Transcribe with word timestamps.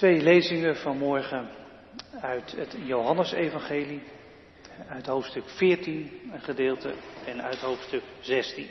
Twee 0.00 0.22
lezingen 0.22 0.76
vanmorgen 0.76 1.48
uit 2.20 2.52
het 2.52 2.76
Johannesevangelie, 2.84 4.02
uit 4.88 5.06
hoofdstuk 5.06 5.48
14 5.48 6.10
een 6.32 6.40
gedeelte 6.40 6.94
en 7.26 7.42
uit 7.42 7.58
hoofdstuk 7.58 8.02
16. 8.20 8.66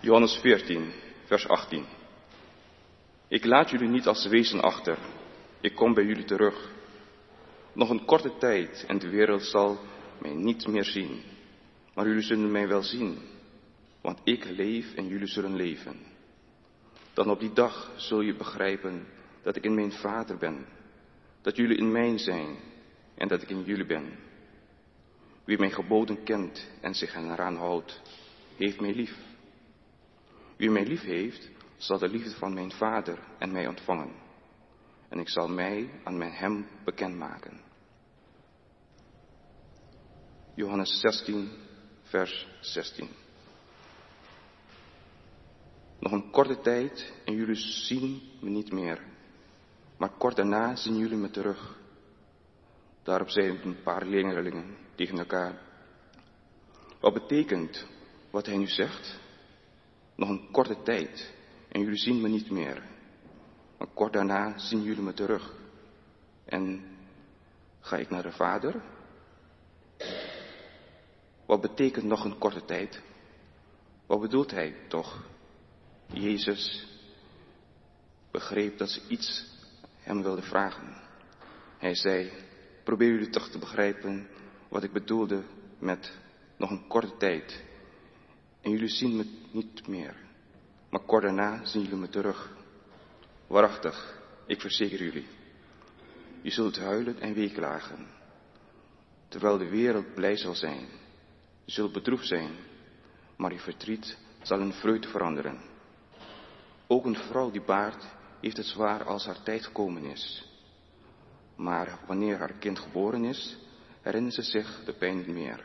Johannes 0.00 0.36
14, 0.36 0.92
vers 1.24 1.48
18. 1.48 1.84
Ik 3.28 3.44
laat 3.44 3.70
jullie 3.70 3.88
niet 3.88 4.06
als 4.06 4.26
wezen 4.26 4.60
achter, 4.60 4.98
ik 5.60 5.74
kom 5.74 5.94
bij 5.94 6.04
jullie 6.04 6.24
terug. 6.24 6.70
Nog 7.72 7.90
een 7.90 8.04
korte 8.04 8.36
tijd 8.38 8.84
en 8.88 8.98
de 8.98 9.08
wereld 9.08 9.44
zal 9.44 9.78
mij 10.18 10.34
niet 10.34 10.66
meer 10.66 10.84
zien, 10.84 11.22
maar 11.94 12.06
jullie 12.06 12.22
zullen 12.22 12.50
mij 12.50 12.68
wel 12.68 12.82
zien, 12.82 13.18
want 14.00 14.20
ik 14.24 14.44
leef 14.44 14.94
en 14.94 15.06
jullie 15.06 15.28
zullen 15.28 15.56
leven. 15.56 16.11
Dan 17.14 17.30
op 17.30 17.40
die 17.40 17.52
dag 17.52 17.92
zul 17.96 18.20
je 18.20 18.34
begrijpen 18.34 19.06
dat 19.42 19.56
ik 19.56 19.64
in 19.64 19.74
mijn 19.74 19.92
Vader 19.92 20.36
ben, 20.36 20.66
dat 21.40 21.56
jullie 21.56 21.76
in 21.76 21.92
mij 21.92 22.18
zijn 22.18 22.56
en 23.14 23.28
dat 23.28 23.42
ik 23.42 23.50
in 23.50 23.62
jullie 23.62 23.86
ben. 23.86 24.18
Wie 25.44 25.58
mijn 25.58 25.72
geboden 25.72 26.22
kent 26.22 26.68
en 26.80 26.94
zich 26.94 27.14
eraan 27.14 27.56
houdt, 27.56 28.02
heeft 28.56 28.80
mij 28.80 28.94
lief. 28.94 29.16
Wie 30.56 30.70
mij 30.70 30.86
lief 30.86 31.02
heeft, 31.02 31.50
zal 31.76 31.98
de 31.98 32.08
liefde 32.08 32.34
van 32.34 32.54
mijn 32.54 32.70
Vader 32.70 33.18
en 33.38 33.52
mij 33.52 33.66
ontvangen. 33.66 34.12
En 35.08 35.18
ik 35.18 35.28
zal 35.28 35.48
mij 35.48 35.90
aan 36.04 36.18
mijn 36.18 36.32
hem 36.32 36.66
bekendmaken. 36.84 37.60
Johannes 40.54 41.00
16, 41.00 41.50
vers 42.02 42.46
16. 42.60 43.21
Nog 46.02 46.12
een 46.12 46.30
korte 46.30 46.60
tijd 46.60 47.12
en 47.24 47.34
jullie 47.34 47.54
zien 47.54 48.22
me 48.40 48.50
niet 48.50 48.72
meer. 48.72 49.02
Maar 49.96 50.10
kort 50.10 50.36
daarna 50.36 50.76
zien 50.76 50.96
jullie 50.96 51.16
me 51.16 51.30
terug. 51.30 51.78
Daarop 53.02 53.28
zeiden 53.28 53.64
een 53.64 53.82
paar 53.82 54.06
leerlingen 54.06 54.76
tegen 54.94 55.18
elkaar. 55.18 55.58
Wat 57.00 57.12
betekent 57.12 57.86
wat 58.30 58.46
hij 58.46 58.56
nu 58.56 58.66
zegt? 58.66 59.20
Nog 60.14 60.28
een 60.28 60.48
korte 60.50 60.82
tijd 60.82 61.34
en 61.68 61.80
jullie 61.80 61.98
zien 61.98 62.20
me 62.20 62.28
niet 62.28 62.50
meer. 62.50 62.82
Maar 63.78 63.88
kort 63.94 64.12
daarna 64.12 64.58
zien 64.58 64.82
jullie 64.82 65.02
me 65.02 65.14
terug. 65.14 65.54
En 66.44 66.84
ga 67.80 67.96
ik 67.96 68.10
naar 68.10 68.22
de 68.22 68.32
Vader? 68.32 68.82
Wat 71.46 71.60
betekent 71.60 72.04
nog 72.04 72.24
een 72.24 72.38
korte 72.38 72.64
tijd? 72.64 73.02
Wat 74.06 74.20
bedoelt 74.20 74.50
hij 74.50 74.76
toch? 74.88 75.30
Jezus 76.12 76.86
begreep 78.30 78.78
dat 78.78 78.90
ze 78.90 79.00
iets 79.08 79.46
hem 79.98 80.22
wilde 80.22 80.42
vragen. 80.42 81.00
Hij 81.78 81.94
zei, 81.94 82.32
probeer 82.84 83.10
jullie 83.10 83.28
toch 83.30 83.48
te 83.48 83.58
begrijpen 83.58 84.28
wat 84.68 84.82
ik 84.82 84.92
bedoelde 84.92 85.42
met 85.78 86.12
nog 86.56 86.70
een 86.70 86.86
korte 86.86 87.16
tijd. 87.16 87.62
En 88.60 88.70
jullie 88.70 88.88
zien 88.88 89.16
me 89.16 89.24
niet 89.52 89.86
meer, 89.86 90.16
maar 90.90 91.00
kort 91.00 91.22
daarna 91.22 91.64
zien 91.64 91.82
jullie 91.82 91.98
me 91.98 92.08
terug. 92.08 92.50
Waarachtig, 93.46 94.20
ik 94.46 94.60
verzeker 94.60 95.02
jullie. 95.02 95.26
Je 96.42 96.50
zult 96.50 96.78
huilen 96.78 97.20
en 97.20 97.34
weeklagen, 97.34 98.06
terwijl 99.28 99.58
de 99.58 99.68
wereld 99.68 100.14
blij 100.14 100.36
zal 100.36 100.54
zijn. 100.54 100.86
Je 101.64 101.72
zult 101.72 101.92
bedroefd 101.92 102.26
zijn, 102.26 102.50
maar 103.36 103.52
je 103.52 103.58
verdriet 103.58 104.18
zal 104.42 104.60
in 104.60 104.72
vreugde 104.72 105.08
veranderen. 105.08 105.71
Ook 106.86 107.04
een 107.04 107.16
vrouw 107.16 107.50
die 107.50 107.64
baart 107.64 108.06
heeft 108.40 108.56
het 108.56 108.66
zwaar 108.66 109.04
als 109.04 109.26
haar 109.26 109.42
tijd 109.42 109.64
gekomen 109.64 110.04
is. 110.04 110.50
Maar 111.56 111.98
wanneer 112.06 112.38
haar 112.38 112.52
kind 112.52 112.78
geboren 112.78 113.24
is, 113.24 113.56
herinnert 114.00 114.34
ze 114.34 114.42
zich 114.42 114.84
de 114.84 114.92
pijn 114.92 115.16
niet 115.16 115.26
meer. 115.26 115.64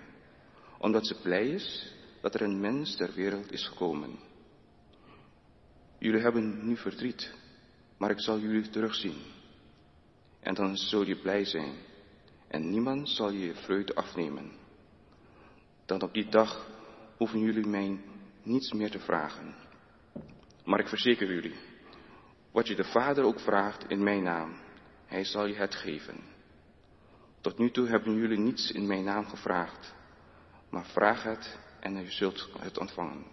Omdat 0.79 1.07
ze 1.07 1.21
blij 1.21 1.47
is 1.47 1.93
dat 2.21 2.35
er 2.35 2.41
een 2.41 2.59
mens 2.59 2.95
ter 2.95 3.13
wereld 3.13 3.51
is 3.51 3.67
gekomen. 3.67 4.19
Jullie 5.99 6.21
hebben 6.21 6.67
nu 6.67 6.77
verdriet, 6.77 7.33
maar 7.97 8.11
ik 8.11 8.21
zal 8.21 8.39
jullie 8.39 8.69
terugzien. 8.69 9.17
En 10.39 10.53
dan 10.53 10.77
zul 10.77 11.05
je 11.05 11.15
blij 11.15 11.45
zijn 11.45 11.73
en 12.47 12.69
niemand 12.69 13.09
zal 13.09 13.31
je 13.31 13.55
vreugde 13.55 13.95
afnemen. 13.95 14.51
Dan 15.85 16.01
op 16.01 16.13
die 16.13 16.29
dag 16.29 16.67
hoeven 17.17 17.39
jullie 17.39 17.67
mij 17.67 17.99
niets 18.43 18.71
meer 18.71 18.91
te 18.91 18.99
vragen. 18.99 19.55
Maar 20.67 20.79
ik 20.79 20.87
verzeker 20.87 21.33
jullie, 21.33 21.55
wat 22.51 22.67
je 22.67 22.75
de 22.75 22.83
Vader 22.83 23.23
ook 23.23 23.39
vraagt 23.39 23.85
in 23.87 24.03
mijn 24.03 24.23
naam, 24.23 24.55
hij 25.05 25.23
zal 25.23 25.45
je 25.45 25.55
het 25.55 25.75
geven. 25.75 26.19
Tot 27.41 27.57
nu 27.57 27.71
toe 27.71 27.87
hebben 27.87 28.15
jullie 28.15 28.37
niets 28.37 28.71
in 28.71 28.87
mijn 28.87 29.03
naam 29.03 29.25
gevraagd, 29.25 29.95
maar 30.69 30.85
vraag 30.85 31.23
het 31.23 31.59
en 31.79 31.95
je 31.95 32.11
zult 32.11 32.49
het 32.59 32.77
ontvangen. 32.77 33.25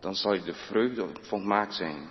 Dan 0.00 0.14
zal 0.14 0.34
je 0.34 0.42
de 0.42 0.54
vreugde 0.54 1.08
volmaakt 1.20 1.74
zijn. 1.74 2.08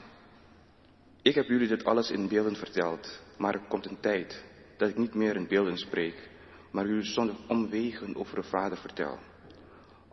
Ik 1.22 1.36
heb 1.36 1.48
jullie 1.48 1.68
dit 1.68 1.86
alles 1.86 2.12
in 2.12 2.28
beelden 2.28 2.56
verteld, 2.56 3.22
maar 3.38 3.54
er 3.54 3.68
komt 3.68 3.86
een 3.86 4.00
tijd 4.00 4.46
dat 4.78 4.90
ik 4.90 4.98
niet 4.98 5.14
meer 5.14 5.36
in 5.36 5.48
beelden 5.48 5.78
spreek, 5.78 6.30
maar 6.72 6.88
jullie 6.88 7.04
zonder 7.04 7.36
omwegen 7.48 8.16
over 8.16 8.36
de 8.36 8.48
Vader 8.48 8.78
vertel. 8.78 9.20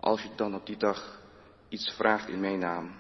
Als 0.01 0.23
je 0.23 0.31
dan 0.37 0.55
op 0.55 0.67
die 0.67 0.77
dag 0.77 1.22
iets 1.73 1.95
vraagt 1.95 2.29
in 2.29 2.41
mijn 2.41 2.59
naam, 2.59 2.91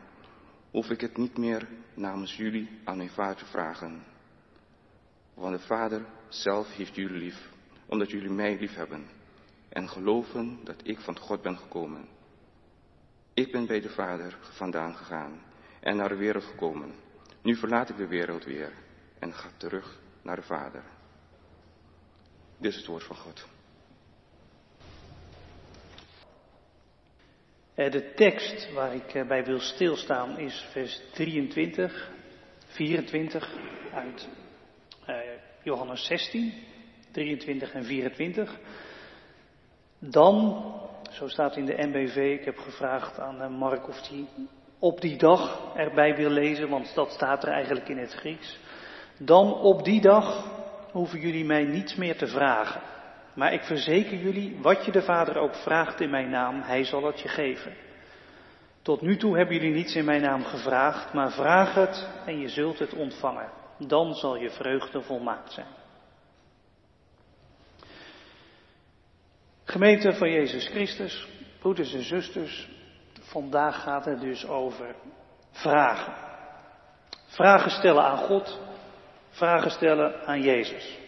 hoef 0.70 0.90
ik 0.90 1.00
het 1.00 1.16
niet 1.16 1.36
meer 1.36 1.68
namens 1.94 2.36
jullie 2.36 2.80
aan 2.84 2.96
mijn 2.96 3.10
Vader 3.10 3.36
te 3.36 3.44
vragen. 3.44 4.04
Want 5.34 5.56
de 5.56 5.66
Vader 5.66 6.06
zelf 6.28 6.74
heeft 6.74 6.94
jullie 6.94 7.18
lief, 7.18 7.50
omdat 7.86 8.10
jullie 8.10 8.30
mij 8.30 8.58
lief 8.58 8.74
hebben 8.74 9.06
en 9.68 9.88
geloven 9.88 10.64
dat 10.64 10.80
ik 10.82 11.00
van 11.00 11.18
God 11.18 11.42
ben 11.42 11.58
gekomen. 11.58 12.08
Ik 13.34 13.52
ben 13.52 13.66
bij 13.66 13.80
de 13.80 13.90
Vader 13.90 14.38
vandaan 14.40 14.96
gegaan 14.96 15.42
en 15.80 15.96
naar 15.96 16.08
de 16.08 16.16
wereld 16.16 16.44
gekomen. 16.44 16.94
Nu 17.42 17.56
verlaat 17.56 17.88
ik 17.88 17.96
de 17.96 18.06
wereld 18.06 18.44
weer 18.44 18.72
en 19.18 19.32
ga 19.32 19.48
terug 19.56 20.00
naar 20.22 20.36
de 20.36 20.42
Vader. 20.42 20.84
Dit 22.58 22.70
is 22.70 22.76
het 22.76 22.86
woord 22.86 23.04
van 23.04 23.16
God. 23.16 23.51
De 27.74 28.12
tekst 28.14 28.72
waar 28.72 28.94
ik 28.94 29.26
bij 29.28 29.44
wil 29.44 29.60
stilstaan 29.60 30.38
is 30.38 30.66
vers 30.70 31.00
23, 31.12 32.10
24 32.66 33.56
uit 33.92 34.28
Johannes 35.62 36.04
16, 36.04 36.52
23 37.10 37.72
en 37.72 37.84
24. 37.84 38.58
Dan, 39.98 40.64
zo 41.10 41.28
staat 41.28 41.56
in 41.56 41.64
de 41.64 41.86
NBV, 41.86 42.16
ik 42.16 42.44
heb 42.44 42.58
gevraagd 42.58 43.18
aan 43.18 43.52
Mark 43.52 43.88
of 43.88 44.08
hij 44.08 44.26
op 44.78 45.00
die 45.00 45.16
dag 45.16 45.74
erbij 45.74 46.16
wil 46.16 46.30
lezen, 46.30 46.68
want 46.68 46.94
dat 46.94 47.10
staat 47.12 47.42
er 47.42 47.52
eigenlijk 47.52 47.88
in 47.88 47.98
het 47.98 48.12
Grieks. 48.12 48.58
Dan 49.18 49.54
op 49.54 49.84
die 49.84 50.00
dag 50.00 50.50
hoeven 50.90 51.20
jullie 51.20 51.44
mij 51.44 51.64
niets 51.64 51.94
meer 51.94 52.16
te 52.16 52.26
vragen. 52.26 52.80
Maar 53.34 53.52
ik 53.52 53.62
verzeker 53.62 54.16
jullie, 54.16 54.58
wat 54.60 54.84
je 54.84 54.92
de 54.92 55.02
Vader 55.02 55.36
ook 55.36 55.54
vraagt 55.54 56.00
in 56.00 56.10
mijn 56.10 56.30
naam, 56.30 56.60
hij 56.60 56.84
zal 56.84 57.04
het 57.04 57.20
je 57.20 57.28
geven. 57.28 57.76
Tot 58.82 59.00
nu 59.00 59.16
toe 59.16 59.36
hebben 59.36 59.56
jullie 59.56 59.74
niets 59.74 59.94
in 59.94 60.04
mijn 60.04 60.22
naam 60.22 60.44
gevraagd, 60.44 61.12
maar 61.12 61.30
vraag 61.30 61.74
het 61.74 62.08
en 62.26 62.38
je 62.38 62.48
zult 62.48 62.78
het 62.78 62.94
ontvangen. 62.94 63.50
Dan 63.78 64.14
zal 64.14 64.36
je 64.36 64.50
vreugde 64.50 65.02
volmaakt 65.02 65.52
zijn. 65.52 65.80
Gemeente 69.64 70.12
van 70.12 70.30
Jezus 70.30 70.68
Christus, 70.68 71.28
broeders 71.58 71.94
en 71.94 72.02
zusters, 72.02 72.68
vandaag 73.20 73.82
gaat 73.82 74.04
het 74.04 74.20
dus 74.20 74.46
over 74.46 74.94
vragen. 75.50 76.14
Vragen 77.26 77.70
stellen 77.70 78.04
aan 78.04 78.18
God, 78.18 78.60
vragen 79.30 79.70
stellen 79.70 80.26
aan 80.26 80.42
Jezus. 80.42 81.01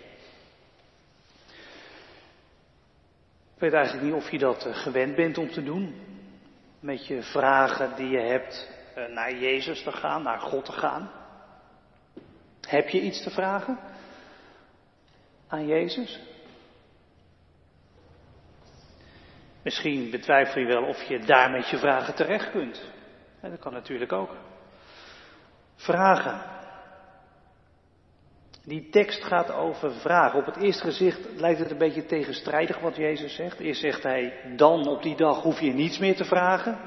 Weet 3.64 3.72
eigenlijk 3.72 4.04
niet 4.04 4.22
of 4.22 4.30
je 4.30 4.38
dat 4.38 4.66
gewend 4.70 5.14
bent 5.14 5.38
om 5.38 5.50
te 5.50 5.62
doen. 5.62 5.94
Met 6.80 7.06
je 7.06 7.22
vragen 7.22 7.96
die 7.96 8.08
je 8.08 8.20
hebt 8.20 8.70
naar 9.08 9.34
Jezus 9.34 9.82
te 9.82 9.92
gaan, 9.92 10.22
naar 10.22 10.40
God 10.40 10.64
te 10.64 10.72
gaan. 10.72 11.10
Heb 12.60 12.88
je 12.88 13.00
iets 13.00 13.22
te 13.22 13.30
vragen 13.30 13.78
aan 15.48 15.66
Jezus? 15.66 16.20
Misschien 19.62 20.10
betwijfel 20.10 20.60
je 20.60 20.66
wel 20.66 20.84
of 20.84 21.02
je 21.02 21.18
daar 21.18 21.50
met 21.50 21.68
je 21.68 21.78
vragen 21.78 22.14
terecht 22.14 22.50
kunt. 22.50 22.82
dat 23.40 23.58
kan 23.58 23.72
natuurlijk 23.72 24.12
ook. 24.12 24.36
Vragen. 25.76 26.53
Die 28.64 28.88
tekst 28.90 29.24
gaat 29.24 29.52
over 29.52 29.92
vragen. 29.92 30.38
Op 30.38 30.46
het 30.46 30.56
eerste 30.56 30.84
gezicht 30.84 31.20
lijkt 31.36 31.58
het 31.58 31.70
een 31.70 31.78
beetje 31.78 32.06
tegenstrijdig 32.06 32.80
wat 32.80 32.96
Jezus 32.96 33.34
zegt. 33.34 33.58
Eerst 33.58 33.80
zegt 33.80 34.02
hij, 34.02 34.32
dan 34.56 34.88
op 34.88 35.02
die 35.02 35.16
dag 35.16 35.42
hoef 35.42 35.60
je 35.60 35.72
niets 35.72 35.98
meer 35.98 36.16
te 36.16 36.24
vragen. 36.24 36.78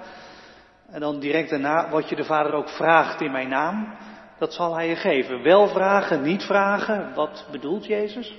En 0.89 0.99
dan 0.99 1.19
direct 1.19 1.49
daarna, 1.49 1.89
wat 1.89 2.09
je 2.09 2.15
de 2.15 2.23
Vader 2.23 2.53
ook 2.53 2.69
vraagt 2.69 3.21
in 3.21 3.31
mijn 3.31 3.49
naam, 3.49 3.97
dat 4.39 4.53
zal 4.53 4.75
Hij 4.75 4.87
je 4.87 4.95
geven. 4.95 5.43
Wel 5.43 5.67
vragen, 5.67 6.21
niet 6.21 6.43
vragen, 6.43 7.13
wat 7.13 7.47
bedoelt 7.51 7.85
Jezus? 7.85 8.37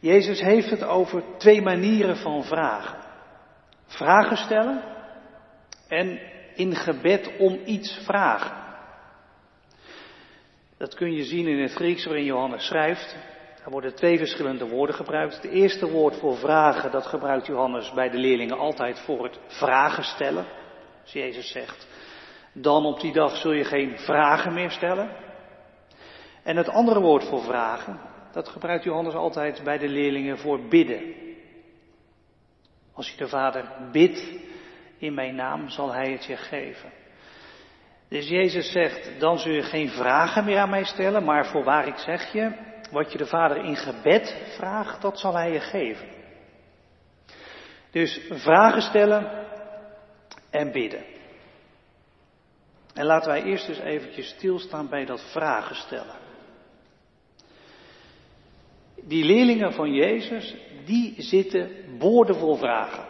Jezus 0.00 0.40
heeft 0.40 0.70
het 0.70 0.84
over 0.84 1.22
twee 1.36 1.62
manieren 1.62 2.16
van 2.16 2.44
vragen. 2.44 2.98
Vragen 3.86 4.36
stellen 4.36 4.82
en 5.88 6.20
in 6.54 6.74
gebed 6.74 7.32
om 7.38 7.60
iets 7.64 8.00
vragen. 8.04 8.67
Dat 10.78 10.94
kun 10.94 11.12
je 11.12 11.24
zien 11.24 11.46
in 11.46 11.58
het 11.62 11.72
Grieks 11.72 12.04
waarin 12.04 12.24
Johannes 12.24 12.66
schrijft. 12.66 13.16
Er 13.64 13.70
worden 13.70 13.94
twee 13.94 14.18
verschillende 14.18 14.68
woorden 14.68 14.94
gebruikt. 14.94 15.34
Het 15.34 15.50
eerste 15.50 15.90
woord 15.90 16.16
voor 16.16 16.36
vragen, 16.36 16.90
dat 16.90 17.06
gebruikt 17.06 17.46
Johannes 17.46 17.92
bij 17.92 18.10
de 18.10 18.18
leerlingen 18.18 18.58
altijd 18.58 19.00
voor 19.00 19.24
het 19.24 19.38
vragen 19.46 20.04
stellen. 20.04 20.46
Als 21.02 21.12
Jezus 21.12 21.50
zegt, 21.50 21.86
dan 22.52 22.84
op 22.84 23.00
die 23.00 23.12
dag 23.12 23.36
zul 23.36 23.52
je 23.52 23.64
geen 23.64 23.98
vragen 23.98 24.54
meer 24.54 24.70
stellen. 24.70 25.10
En 26.42 26.56
het 26.56 26.68
andere 26.68 27.00
woord 27.00 27.24
voor 27.24 27.42
vragen, 27.42 28.00
dat 28.32 28.48
gebruikt 28.48 28.84
Johannes 28.84 29.14
altijd 29.14 29.60
bij 29.64 29.78
de 29.78 29.88
leerlingen 29.88 30.38
voor 30.38 30.68
bidden. 30.68 31.14
Als 32.92 33.10
je 33.10 33.16
de 33.16 33.28
Vader 33.28 33.88
bidt 33.92 34.32
in 34.98 35.14
mijn 35.14 35.34
naam, 35.34 35.68
zal 35.68 35.92
Hij 35.92 36.12
het 36.12 36.24
je 36.24 36.36
geven. 36.36 36.97
Dus 38.08 38.28
Jezus 38.28 38.72
zegt, 38.72 39.20
dan 39.20 39.38
zul 39.38 39.52
je 39.52 39.62
geen 39.62 39.88
vragen 39.88 40.44
meer 40.44 40.58
aan 40.58 40.70
mij 40.70 40.84
stellen, 40.84 41.24
maar 41.24 41.46
voorwaar 41.46 41.86
ik 41.86 41.96
zeg 41.96 42.32
je, 42.32 42.52
wat 42.90 43.12
je 43.12 43.18
de 43.18 43.26
Vader 43.26 43.64
in 43.64 43.76
gebed 43.76 44.36
vraagt, 44.56 45.02
dat 45.02 45.18
zal 45.18 45.34
Hij 45.34 45.52
je 45.52 45.60
geven. 45.60 46.08
Dus 47.90 48.20
vragen 48.30 48.82
stellen 48.82 49.46
en 50.50 50.72
bidden. 50.72 51.04
En 52.94 53.04
laten 53.04 53.30
wij 53.30 53.42
eerst 53.42 53.66
dus 53.66 53.78
eventjes 53.78 54.28
stilstaan 54.28 54.88
bij 54.88 55.04
dat 55.04 55.30
vragen 55.30 55.76
stellen. 55.76 56.16
Die 59.02 59.24
leerlingen 59.24 59.72
van 59.72 59.92
Jezus, 59.92 60.56
die 60.84 61.14
zitten 61.22 61.70
boordevol 61.98 62.56
vragen. 62.56 63.07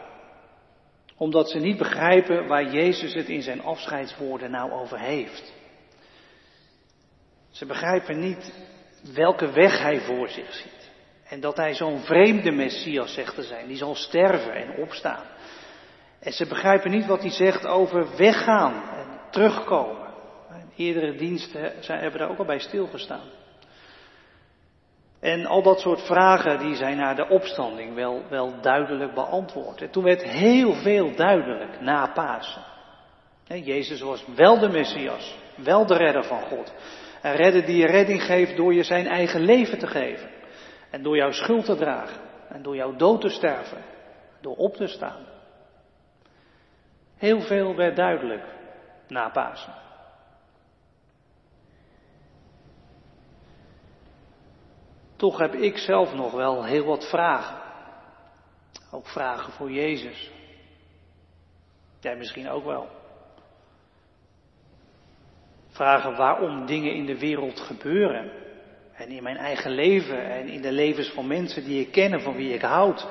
Omdat 1.19 1.51
ze 1.51 1.59
niet 1.59 1.77
begrijpen 1.77 2.47
waar 2.47 2.73
Jezus 2.73 3.15
het 3.15 3.29
in 3.29 3.43
zijn 3.43 3.63
afscheidswoorden 3.63 4.51
nou 4.51 4.71
over 4.73 4.99
heeft. 4.99 5.53
Ze 7.51 7.67
begrijpen 7.67 8.21
niet 8.21 8.53
welke 9.15 9.53
weg 9.53 9.83
hij 9.83 10.01
voor 10.01 10.29
zich 10.29 10.55
ziet. 10.55 10.91
En 11.29 11.41
dat 11.41 11.57
hij 11.57 11.75
zo'n 11.75 12.01
vreemde 12.01 12.51
Messias 12.51 13.15
zegt 13.15 13.35
te 13.35 13.43
zijn, 13.43 13.67
die 13.67 13.77
zal 13.77 13.95
sterven 13.95 14.53
en 14.53 14.77
opstaan. 14.77 15.25
En 16.21 16.33
ze 16.33 16.47
begrijpen 16.47 16.91
niet 16.91 17.07
wat 17.07 17.21
hij 17.21 17.31
zegt 17.31 17.67
over 17.67 18.17
weggaan 18.17 18.89
en 18.97 19.21
terugkomen. 19.31 20.07
Eerdere 20.77 21.17
diensten 21.17 21.73
hebben 21.87 22.21
daar 22.21 22.31
ook 22.31 22.39
al 22.39 22.45
bij 22.45 22.59
stilgestaan. 22.59 23.38
En 25.21 25.47
al 25.47 25.63
dat 25.63 25.81
soort 25.81 26.01
vragen 26.01 26.59
die 26.59 26.75
zijn 26.75 26.97
na 26.97 27.15
de 27.15 27.29
opstanding 27.29 27.95
wel, 27.95 28.23
wel 28.29 28.61
duidelijk 28.61 29.15
beantwoord. 29.15 29.83
En 29.83 29.91
toen 29.91 30.05
werd 30.05 30.23
heel 30.23 30.73
veel 30.73 31.15
duidelijk 31.15 31.81
na 31.81 32.07
Pasen. 32.07 32.63
Jezus 33.45 34.01
was 34.01 34.25
wel 34.35 34.59
de 34.59 34.69
Messias, 34.69 35.37
wel 35.57 35.87
de 35.87 35.97
redder 35.97 36.25
van 36.25 36.43
God. 36.43 36.75
Een 37.23 37.37
redder 37.37 37.65
die 37.65 37.77
je 37.77 37.87
redding 37.87 38.23
geeft 38.23 38.57
door 38.57 38.75
je 38.75 38.83
zijn 38.83 39.07
eigen 39.07 39.41
leven 39.41 39.79
te 39.79 39.87
geven. 39.87 40.31
En 40.91 41.03
door 41.03 41.17
jouw 41.17 41.31
schuld 41.31 41.65
te 41.65 41.75
dragen. 41.75 42.21
En 42.49 42.63
door 42.63 42.77
jouw 42.77 42.97
dood 42.97 43.21
te 43.21 43.29
sterven. 43.29 43.83
Door 44.41 44.57
op 44.57 44.75
te 44.75 44.87
staan. 44.87 45.27
Heel 47.17 47.41
veel 47.41 47.77
werd 47.77 47.97
duidelijk 47.97 48.45
na 49.09 49.29
Pasen. 49.29 49.88
Toch 55.19 55.39
heb 55.39 55.55
ik 55.55 55.79
zelf 55.79 56.15
nog 56.15 56.33
wel 56.33 56.65
heel 56.65 56.85
wat 56.85 57.09
vragen. 57.09 57.57
Ook 58.91 59.07
vragen 59.07 59.53
voor 59.53 59.71
Jezus. 59.71 60.31
Jij 62.01 62.17
misschien 62.17 62.49
ook 62.49 62.65
wel. 62.65 62.89
Vragen 65.69 66.17
waarom 66.17 66.67
dingen 66.67 66.95
in 66.95 67.07
de 67.07 67.19
wereld 67.19 67.61
gebeuren. 67.61 68.33
En 68.93 69.09
in 69.09 69.23
mijn 69.23 69.37
eigen 69.37 69.71
leven 69.71 70.31
en 70.31 70.49
in 70.49 70.63
de 70.63 70.73
levens 70.73 71.09
van 71.09 71.27
mensen 71.27 71.65
die 71.65 71.81
ik 71.81 71.93
ken 71.93 72.13
en 72.13 72.21
van 72.21 72.37
wie 72.37 72.55
ik 72.55 72.63
houd. 72.63 73.09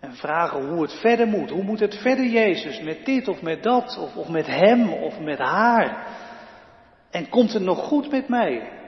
En 0.00 0.14
vragen 0.14 0.68
hoe 0.68 0.82
het 0.82 1.00
verder 1.00 1.26
moet. 1.26 1.50
Hoe 1.50 1.62
moet 1.62 1.80
het 1.80 1.94
verder, 1.96 2.26
Jezus? 2.26 2.80
Met 2.80 3.04
dit 3.04 3.28
of 3.28 3.42
met 3.42 3.62
dat? 3.62 3.98
Of, 3.98 4.16
of 4.16 4.28
met 4.28 4.46
hem 4.46 4.92
of 4.92 5.20
met 5.20 5.38
haar? 5.38 6.06
En 7.10 7.28
komt 7.28 7.52
het 7.52 7.62
nog 7.62 7.78
goed 7.78 8.10
met 8.10 8.28
mij? 8.28 8.80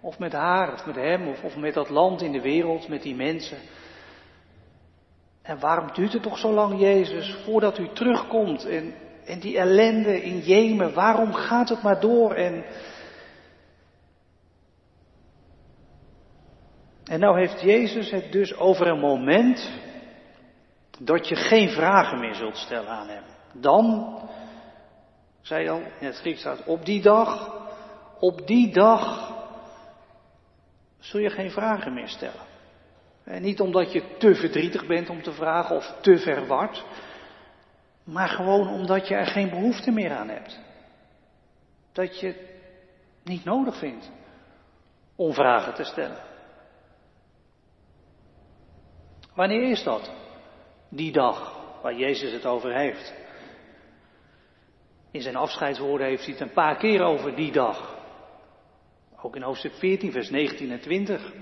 Of 0.00 0.18
met 0.18 0.32
haar, 0.32 0.72
of 0.72 0.86
met 0.86 0.96
hem, 0.96 1.28
of, 1.28 1.42
of 1.42 1.56
met 1.56 1.74
dat 1.74 1.88
land 1.88 2.22
in 2.22 2.32
de 2.32 2.40
wereld, 2.40 2.88
met 2.88 3.02
die 3.02 3.14
mensen. 3.14 3.58
En 5.42 5.60
waarom 5.60 5.92
duurt 5.92 6.12
het 6.12 6.22
toch 6.22 6.38
zo 6.38 6.52
lang, 6.52 6.80
Jezus, 6.80 7.36
voordat 7.44 7.78
u 7.78 7.88
terugkomt? 7.92 8.64
En, 8.64 8.94
en 9.24 9.40
die 9.40 9.58
ellende 9.58 10.22
in 10.22 10.38
Jemen, 10.38 10.94
waarom 10.94 11.32
gaat 11.32 11.68
het 11.68 11.82
maar 11.82 12.00
door? 12.00 12.34
En, 12.34 12.64
en 17.04 17.20
nou 17.20 17.38
heeft 17.38 17.60
Jezus 17.60 18.10
het 18.10 18.32
dus 18.32 18.56
over 18.56 18.86
een 18.86 19.00
moment 19.00 19.70
dat 20.98 21.28
je 21.28 21.36
geen 21.36 21.68
vragen 21.68 22.20
meer 22.20 22.34
zult 22.34 22.56
stellen 22.56 22.90
aan 22.90 23.08
hem. 23.08 23.24
Dan, 23.52 24.18
zei 25.40 25.68
al 25.68 25.80
in 25.98 26.06
het 26.06 26.16
Grieks 26.16 26.40
staat, 26.40 26.64
op 26.64 26.84
die 26.84 27.02
dag, 27.02 27.54
op 28.18 28.46
die 28.46 28.72
dag 28.72 29.38
zul 31.00 31.20
je 31.20 31.30
geen 31.30 31.50
vragen 31.50 31.94
meer 31.94 32.08
stellen. 32.08 32.48
En 33.24 33.42
niet 33.42 33.60
omdat 33.60 33.92
je 33.92 34.16
te 34.18 34.34
verdrietig 34.34 34.86
bent 34.86 35.08
om 35.08 35.22
te 35.22 35.32
vragen 35.32 35.76
of 35.76 35.94
te 36.00 36.18
verward, 36.18 36.84
maar 38.04 38.28
gewoon 38.28 38.68
omdat 38.68 39.08
je 39.08 39.14
er 39.14 39.26
geen 39.26 39.50
behoefte 39.50 39.90
meer 39.90 40.12
aan 40.12 40.28
hebt. 40.28 40.60
Dat 41.92 42.20
je 42.20 42.26
het 42.26 42.38
niet 43.24 43.44
nodig 43.44 43.78
vindt 43.78 44.10
om 45.16 45.32
vragen 45.32 45.74
te 45.74 45.84
stellen. 45.84 46.22
Wanneer 49.34 49.70
is 49.70 49.82
dat? 49.82 50.10
Die 50.88 51.12
dag 51.12 51.58
waar 51.82 51.94
Jezus 51.94 52.32
het 52.32 52.46
over 52.46 52.74
heeft. 52.76 53.14
In 55.10 55.20
zijn 55.20 55.36
afscheidswoorden 55.36 56.06
heeft 56.06 56.24
hij 56.24 56.32
het 56.32 56.40
een 56.42 56.52
paar 56.52 56.76
keer 56.76 57.02
over 57.02 57.34
die 57.34 57.52
dag. 57.52 57.99
Ook 59.22 59.36
in 59.36 59.42
hoofdstuk 59.42 59.72
14, 59.72 60.12
vers 60.12 60.30
19 60.30 60.70
en 60.70 60.80
20. 60.80 61.32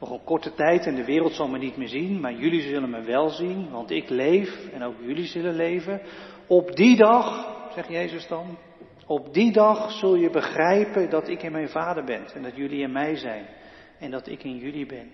Nog 0.00 0.10
een 0.10 0.24
korte 0.24 0.54
tijd 0.54 0.86
en 0.86 0.94
de 0.94 1.04
wereld 1.04 1.32
zal 1.32 1.48
me 1.48 1.58
niet 1.58 1.76
meer 1.76 1.88
zien, 1.88 2.20
maar 2.20 2.34
jullie 2.34 2.60
zullen 2.60 2.90
me 2.90 3.00
wel 3.00 3.28
zien, 3.28 3.70
want 3.70 3.90
ik 3.90 4.08
leef 4.08 4.68
en 4.72 4.82
ook 4.82 4.94
jullie 5.00 5.26
zullen 5.26 5.54
leven. 5.54 6.00
Op 6.46 6.76
die 6.76 6.96
dag, 6.96 7.54
zegt 7.74 7.88
Jezus 7.88 8.26
dan, 8.26 8.58
op 9.06 9.34
die 9.34 9.52
dag 9.52 9.90
zul 9.90 10.14
je 10.14 10.30
begrijpen 10.30 11.10
dat 11.10 11.28
ik 11.28 11.42
in 11.42 11.52
mijn 11.52 11.68
Vader 11.68 12.04
ben 12.04 12.26
en 12.34 12.42
dat 12.42 12.56
jullie 12.56 12.82
in 12.82 12.92
mij 12.92 13.16
zijn 13.16 13.46
en 13.98 14.10
dat 14.10 14.28
ik 14.28 14.44
in 14.44 14.56
jullie 14.56 14.86
ben. 14.86 15.10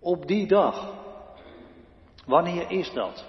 Op 0.00 0.26
die 0.26 0.46
dag. 0.46 0.94
Wanneer 2.26 2.70
is 2.70 2.92
dat? 2.92 3.26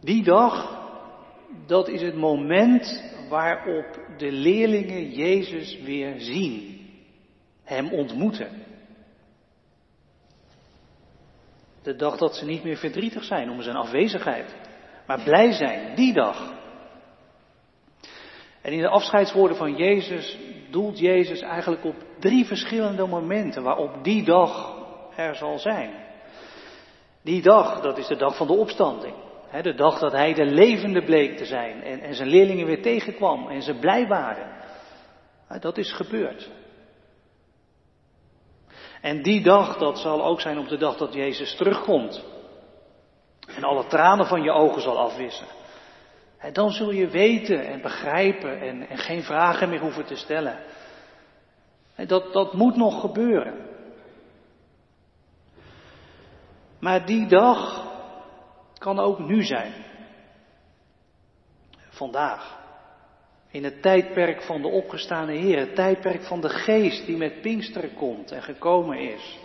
Die 0.00 0.22
dag, 0.22 0.82
dat 1.66 1.88
is 1.88 2.02
het 2.02 2.16
moment 2.16 3.15
waarop 3.28 4.00
de 4.16 4.32
leerlingen 4.32 5.10
Jezus 5.10 5.80
weer 5.80 6.14
zien, 6.20 6.80
Hem 7.64 7.92
ontmoeten. 7.92 8.64
De 11.82 11.96
dag 11.96 12.16
dat 12.16 12.36
ze 12.36 12.44
niet 12.44 12.64
meer 12.64 12.76
verdrietig 12.76 13.24
zijn 13.24 13.50
om 13.50 13.62
zijn 13.62 13.76
afwezigheid, 13.76 14.56
maar 15.06 15.22
blij 15.22 15.52
zijn, 15.52 15.94
die 15.94 16.12
dag. 16.12 16.54
En 18.62 18.72
in 18.72 18.80
de 18.80 18.88
afscheidswoorden 18.88 19.56
van 19.56 19.76
Jezus 19.76 20.38
doelt 20.70 20.98
Jezus 20.98 21.40
eigenlijk 21.40 21.84
op 21.84 21.96
drie 22.18 22.44
verschillende 22.44 23.06
momenten 23.06 23.62
waarop 23.62 24.04
die 24.04 24.24
dag 24.24 24.76
er 25.16 25.34
zal 25.34 25.58
zijn. 25.58 25.90
Die 27.22 27.42
dag, 27.42 27.80
dat 27.80 27.98
is 27.98 28.06
de 28.06 28.16
dag 28.16 28.36
van 28.36 28.46
de 28.46 28.52
opstanding 28.52 29.25
de 29.62 29.74
dag 29.74 29.98
dat 29.98 30.12
hij 30.12 30.34
de 30.34 30.44
levende 30.44 31.04
bleek 31.04 31.36
te 31.36 31.44
zijn 31.44 31.82
en, 31.82 32.00
en 32.00 32.14
zijn 32.14 32.28
leerlingen 32.28 32.66
weer 32.66 32.82
tegenkwam 32.82 33.48
en 33.48 33.62
ze 33.62 33.74
blij 33.74 34.06
waren. 34.06 34.54
dat 35.60 35.78
is 35.78 35.92
gebeurd. 35.92 36.50
En 39.00 39.22
die 39.22 39.42
dag, 39.42 39.76
dat 39.76 39.98
zal 39.98 40.24
ook 40.24 40.40
zijn 40.40 40.58
op 40.58 40.68
de 40.68 40.76
dag 40.76 40.96
dat 40.96 41.14
Jezus 41.14 41.56
terugkomt. 41.56 42.24
En 43.46 43.64
alle 43.64 43.86
tranen 43.86 44.26
van 44.26 44.42
je 44.42 44.50
ogen 44.50 44.82
zal 44.82 44.98
afwissen. 44.98 45.46
En 46.38 46.52
dan 46.52 46.70
zul 46.70 46.90
je 46.90 47.08
weten 47.08 47.66
en 47.66 47.80
begrijpen 47.80 48.60
en, 48.60 48.88
en 48.88 48.98
geen 48.98 49.22
vragen 49.22 49.68
meer 49.68 49.80
hoeven 49.80 50.04
te 50.04 50.16
stellen. 50.16 50.58
En 51.94 52.06
dat, 52.06 52.32
dat 52.32 52.52
moet 52.52 52.76
nog 52.76 53.00
gebeuren. 53.00 53.54
Maar 56.80 57.06
die 57.06 57.26
dag, 57.26 57.85
kan 58.86 58.98
ook 58.98 59.18
nu 59.18 59.44
zijn. 59.44 59.72
Vandaag. 61.88 62.58
In 63.50 63.64
het 63.64 63.82
tijdperk 63.82 64.42
van 64.42 64.62
de 64.62 64.68
opgestane 64.68 65.32
Heer, 65.32 65.58
het 65.58 65.74
tijdperk 65.74 66.22
van 66.22 66.40
de 66.40 66.48
geest 66.48 67.06
die 67.06 67.16
met 67.16 67.40
Pinksteren 67.40 67.94
komt 67.94 68.30
en 68.30 68.42
gekomen 68.42 68.98
is. 68.98 69.38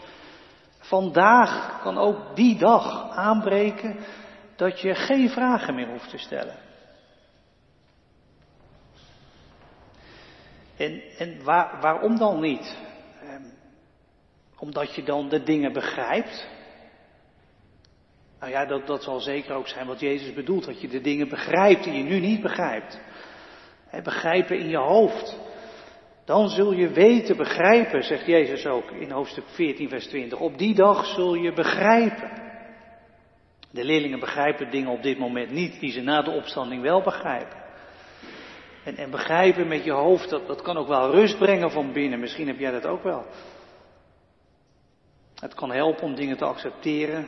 Vandaag 0.77 1.81
kan 1.81 1.97
ook 1.97 2.35
die 2.35 2.57
dag 2.57 3.09
aanbreken 3.09 3.97
dat 4.55 4.79
je 4.79 4.95
geen 4.95 5.29
vragen 5.29 5.75
meer 5.75 5.87
hoeft 5.87 6.09
te 6.09 6.17
stellen. 6.17 6.55
En, 10.77 11.01
en 11.17 11.43
waar, 11.43 11.81
waarom 11.81 12.17
dan 12.17 12.39
niet? 12.39 12.77
Ehm, 13.21 13.43
omdat 14.57 14.95
je 14.95 15.03
dan 15.03 15.29
de 15.29 15.43
dingen 15.43 15.73
begrijpt. 15.73 16.47
Nou 18.41 18.53
ja, 18.53 18.65
dat, 18.65 18.87
dat 18.87 19.03
zal 19.03 19.19
zeker 19.19 19.55
ook 19.55 19.67
zijn 19.67 19.87
wat 19.87 19.99
Jezus 19.99 20.33
bedoelt, 20.33 20.65
dat 20.65 20.81
je 20.81 20.87
de 20.87 21.01
dingen 21.01 21.29
begrijpt 21.29 21.83
die 21.83 21.93
je 21.93 22.03
nu 22.03 22.19
niet 22.19 22.41
begrijpt. 22.41 22.99
Begrijpen 24.03 24.59
in 24.59 24.69
je 24.69 24.77
hoofd. 24.77 25.39
Dan 26.25 26.49
zul 26.49 26.73
je 26.73 26.89
weten, 26.89 27.37
begrijpen, 27.37 28.03
zegt 28.03 28.25
Jezus 28.25 28.65
ook 28.65 28.91
in 28.91 29.11
hoofdstuk 29.11 29.43
14, 29.47 29.89
vers 29.89 30.07
20. 30.07 30.39
Op 30.39 30.57
die 30.57 30.75
dag 30.75 31.05
zul 31.05 31.33
je 31.33 31.53
begrijpen. 31.53 32.31
De 33.71 33.83
leerlingen 33.83 34.19
begrijpen 34.19 34.71
dingen 34.71 34.91
op 34.91 35.03
dit 35.03 35.17
moment 35.17 35.51
niet, 35.51 35.79
die 35.79 35.91
ze 35.91 36.01
na 36.01 36.21
de 36.21 36.31
opstanding 36.31 36.81
wel 36.81 37.01
begrijpen. 37.01 37.57
En, 38.83 38.95
en 38.95 39.11
begrijpen 39.11 39.67
met 39.67 39.83
je 39.83 39.91
hoofd, 39.91 40.29
dat, 40.29 40.47
dat 40.47 40.61
kan 40.61 40.77
ook 40.77 40.87
wel 40.87 41.11
rust 41.11 41.37
brengen 41.37 41.71
van 41.71 41.93
binnen. 41.93 42.19
Misschien 42.19 42.47
heb 42.47 42.59
jij 42.59 42.71
dat 42.71 42.85
ook 42.85 43.03
wel. 43.03 43.25
Het 45.35 45.53
kan 45.53 45.71
helpen 45.71 46.03
om 46.03 46.15
dingen 46.15 46.37
te 46.37 46.45
accepteren. 46.45 47.27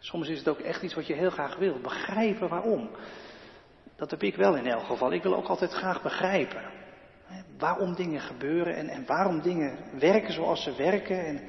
Soms 0.00 0.28
is 0.28 0.38
het 0.38 0.48
ook 0.48 0.58
echt 0.58 0.82
iets 0.82 0.94
wat 0.94 1.06
je 1.06 1.14
heel 1.14 1.30
graag 1.30 1.56
wil. 1.56 1.80
Begrijpen 1.80 2.48
waarom. 2.48 2.90
Dat 3.96 4.10
heb 4.10 4.22
ik 4.22 4.36
wel 4.36 4.56
in 4.56 4.66
elk 4.66 4.84
geval. 4.84 5.12
Ik 5.12 5.22
wil 5.22 5.36
ook 5.36 5.48
altijd 5.48 5.72
graag 5.72 6.02
begrijpen. 6.02 6.62
Waarom 7.58 7.94
dingen 7.94 8.20
gebeuren 8.20 8.76
en, 8.76 8.88
en 8.88 9.06
waarom 9.06 9.40
dingen 9.40 9.78
werken 9.98 10.32
zoals 10.32 10.62
ze 10.62 10.76
werken. 10.76 11.24
En 11.24 11.48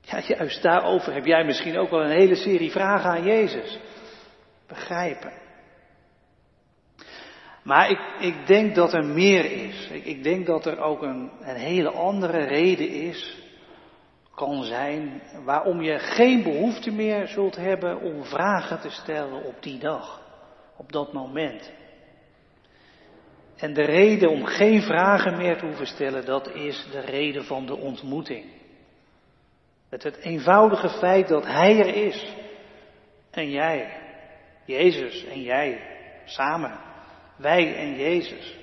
ja, 0.00 0.22
juist 0.36 0.62
daarover 0.62 1.14
heb 1.14 1.24
jij 1.24 1.44
misschien 1.44 1.78
ook 1.78 1.90
wel 1.90 2.04
een 2.04 2.18
hele 2.18 2.34
serie 2.34 2.70
vragen 2.70 3.10
aan 3.10 3.24
Jezus. 3.24 3.78
Begrijpen. 4.66 5.32
Maar 7.62 7.90
ik, 7.90 8.00
ik 8.20 8.46
denk 8.46 8.74
dat 8.74 8.92
er 8.92 9.04
meer 9.04 9.44
is. 9.44 9.88
Ik, 9.90 10.04
ik 10.04 10.22
denk 10.22 10.46
dat 10.46 10.66
er 10.66 10.80
ook 10.80 11.02
een, 11.02 11.30
een 11.40 11.56
hele 11.56 11.90
andere 11.90 12.44
reden 12.44 12.88
is, 12.88 13.38
kan 14.38 14.64
zijn, 14.64 15.22
waarom 15.44 15.82
je 15.82 15.98
geen 15.98 16.42
behoefte 16.42 16.90
meer 16.90 17.26
zult 17.28 17.56
hebben 17.56 18.00
om 18.00 18.24
vragen 18.24 18.80
te 18.80 18.90
stellen 18.90 19.44
op 19.44 19.62
die 19.62 19.78
dag, 19.78 20.20
op 20.76 20.92
dat 20.92 21.12
moment. 21.12 21.72
En 23.56 23.74
de 23.74 23.82
reden 23.82 24.30
om 24.30 24.44
geen 24.44 24.82
vragen 24.82 25.36
meer 25.36 25.58
te 25.58 25.66
hoeven 25.66 25.86
stellen, 25.86 26.24
dat 26.24 26.54
is 26.54 26.86
de 26.92 27.00
reden 27.00 27.44
van 27.44 27.66
de 27.66 27.76
ontmoeting. 27.76 28.44
Het, 29.88 30.16
eenvoudige 30.16 30.88
feit 30.88 31.28
dat 31.28 31.44
Hij 31.44 31.78
er 31.78 31.94
is. 32.06 32.34
En 33.30 33.50
jij, 33.50 34.00
Jezus 34.64 35.24
en 35.24 35.42
jij, 35.42 35.80
samen. 36.24 36.80
Wij 37.36 37.76
en 37.76 37.96
Jezus. 37.96 38.56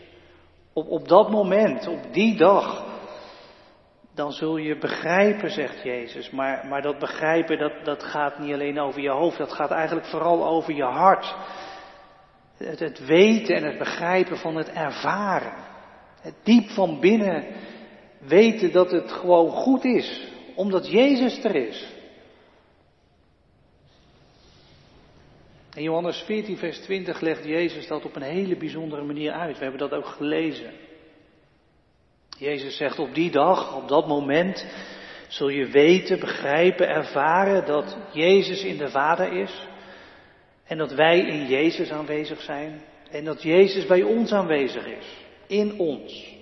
Op, 0.73 0.89
op 0.89 1.07
dat 1.07 1.29
moment, 1.29 1.87
op 1.87 2.13
die 2.13 2.37
dag, 2.37 2.94
dan 4.15 4.31
zul 4.31 4.57
je 4.57 4.77
begrijpen, 4.77 5.49
zegt 5.49 5.83
Jezus. 5.83 6.29
Maar, 6.29 6.67
maar 6.67 6.81
dat 6.81 6.99
begrijpen, 6.99 7.57
dat, 7.57 7.73
dat 7.83 8.03
gaat 8.03 8.39
niet 8.39 8.53
alleen 8.53 8.79
over 8.79 9.01
je 9.01 9.09
hoofd, 9.09 9.37
dat 9.37 9.53
gaat 9.53 9.71
eigenlijk 9.71 10.07
vooral 10.07 10.45
over 10.45 10.73
je 10.73 10.83
hart. 10.83 11.35
Het, 12.57 12.79
het 12.79 13.05
weten 13.05 13.55
en 13.55 13.63
het 13.63 13.77
begrijpen 13.77 14.37
van 14.37 14.55
het 14.55 14.69
ervaren. 14.69 15.53
Het 16.21 16.35
diep 16.43 16.69
van 16.69 16.99
binnen 16.99 17.45
weten 18.19 18.71
dat 18.71 18.91
het 18.91 19.11
gewoon 19.11 19.49
goed 19.49 19.83
is, 19.83 20.27
omdat 20.55 20.89
Jezus 20.91 21.43
er 21.43 21.55
is. 21.55 21.93
In 25.73 25.83
Johannes 25.83 26.23
14, 26.25 26.57
vers 26.57 26.79
20 26.79 27.19
legt 27.21 27.45
Jezus 27.45 27.87
dat 27.87 28.05
op 28.05 28.15
een 28.15 28.21
hele 28.21 28.57
bijzondere 28.57 29.03
manier 29.03 29.31
uit. 29.31 29.57
We 29.57 29.63
hebben 29.63 29.89
dat 29.89 29.93
ook 29.93 30.05
gelezen. 30.05 30.71
Jezus 32.37 32.77
zegt 32.77 32.99
op 32.99 33.13
die 33.13 33.31
dag, 33.31 33.75
op 33.75 33.87
dat 33.87 34.07
moment, 34.07 34.65
zul 35.27 35.49
je 35.49 35.65
weten, 35.65 36.19
begrijpen, 36.19 36.87
ervaren 36.87 37.65
dat 37.65 37.97
Jezus 38.11 38.63
in 38.63 38.77
de 38.77 38.89
Vader 38.89 39.33
is. 39.41 39.67
En 40.65 40.77
dat 40.77 40.91
wij 40.91 41.19
in 41.19 41.47
Jezus 41.47 41.91
aanwezig 41.91 42.41
zijn. 42.41 42.81
En 43.11 43.23
dat 43.25 43.43
Jezus 43.43 43.85
bij 43.85 44.03
ons 44.03 44.31
aanwezig 44.31 44.85
is. 44.85 45.05
In 45.47 45.79
ons. 45.79 46.33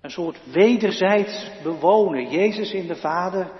Een 0.00 0.10
soort 0.10 0.38
wederzijds 0.52 1.50
bewonen. 1.62 2.30
Jezus 2.30 2.72
in 2.72 2.86
de 2.86 2.96
Vader. 2.96 3.50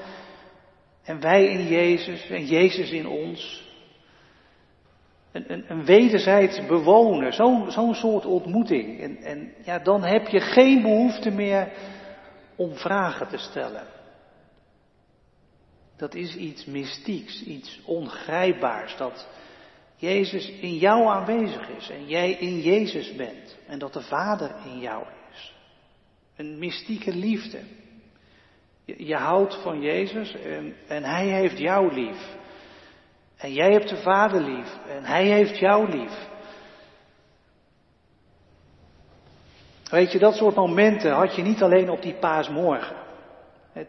En 1.04 1.20
wij 1.20 1.46
in 1.46 1.66
Jezus. 1.66 2.30
En 2.30 2.46
Jezus 2.46 2.90
in 2.90 3.06
ons 3.06 3.63
een, 5.34 5.84
wederzijds 5.84 6.66
bewonen, 6.66 7.32
zo'n 7.32 7.70
zo'n 7.70 7.94
soort 7.94 8.24
ontmoeting. 8.24 9.00
En, 9.00 9.16
en 9.16 9.52
ja, 9.64 9.78
dan 9.78 10.02
heb 10.02 10.26
je 10.26 10.40
geen 10.40 10.82
behoefte 10.82 11.30
meer 11.30 11.72
om 12.56 12.74
vragen 12.74 13.28
te 13.28 13.38
stellen. 13.38 13.86
Dat 15.96 16.14
is 16.14 16.36
iets 16.36 16.64
mystieks, 16.64 17.44
iets 17.44 17.80
ongrijpbaars, 17.84 18.96
dat 18.96 19.28
Jezus 19.96 20.50
in 20.50 20.76
jou 20.76 21.06
aanwezig 21.06 21.68
is 21.68 21.90
en 21.90 22.06
jij 22.06 22.30
in 22.30 22.60
Jezus 22.60 23.14
bent 23.16 23.56
en 23.66 23.78
dat 23.78 23.92
de 23.92 24.02
Vader 24.02 24.54
in 24.64 24.78
jou 24.78 25.04
is. 25.32 25.54
Een 26.36 26.58
mystieke 26.58 27.14
liefde. 27.14 27.60
Je, 28.84 29.06
je 29.06 29.16
houdt 29.16 29.62
van 29.62 29.80
Jezus 29.80 30.34
en, 30.34 30.74
en 30.88 31.04
Hij 31.04 31.26
heeft 31.26 31.58
jou 31.58 31.92
lief. 31.92 32.36
En 33.44 33.52
jij 33.52 33.72
hebt 33.72 33.88
de 33.88 33.96
Vader 33.96 34.40
lief 34.40 34.78
en 34.88 35.04
Hij 35.04 35.24
heeft 35.24 35.58
jou 35.58 35.88
lief. 35.88 36.28
Weet 39.90 40.12
je, 40.12 40.18
dat 40.18 40.34
soort 40.34 40.54
momenten 40.54 41.12
had 41.12 41.34
je 41.34 41.42
niet 41.42 41.62
alleen 41.62 41.90
op 41.90 42.02
die 42.02 42.14
paasmorgen. 42.14 42.96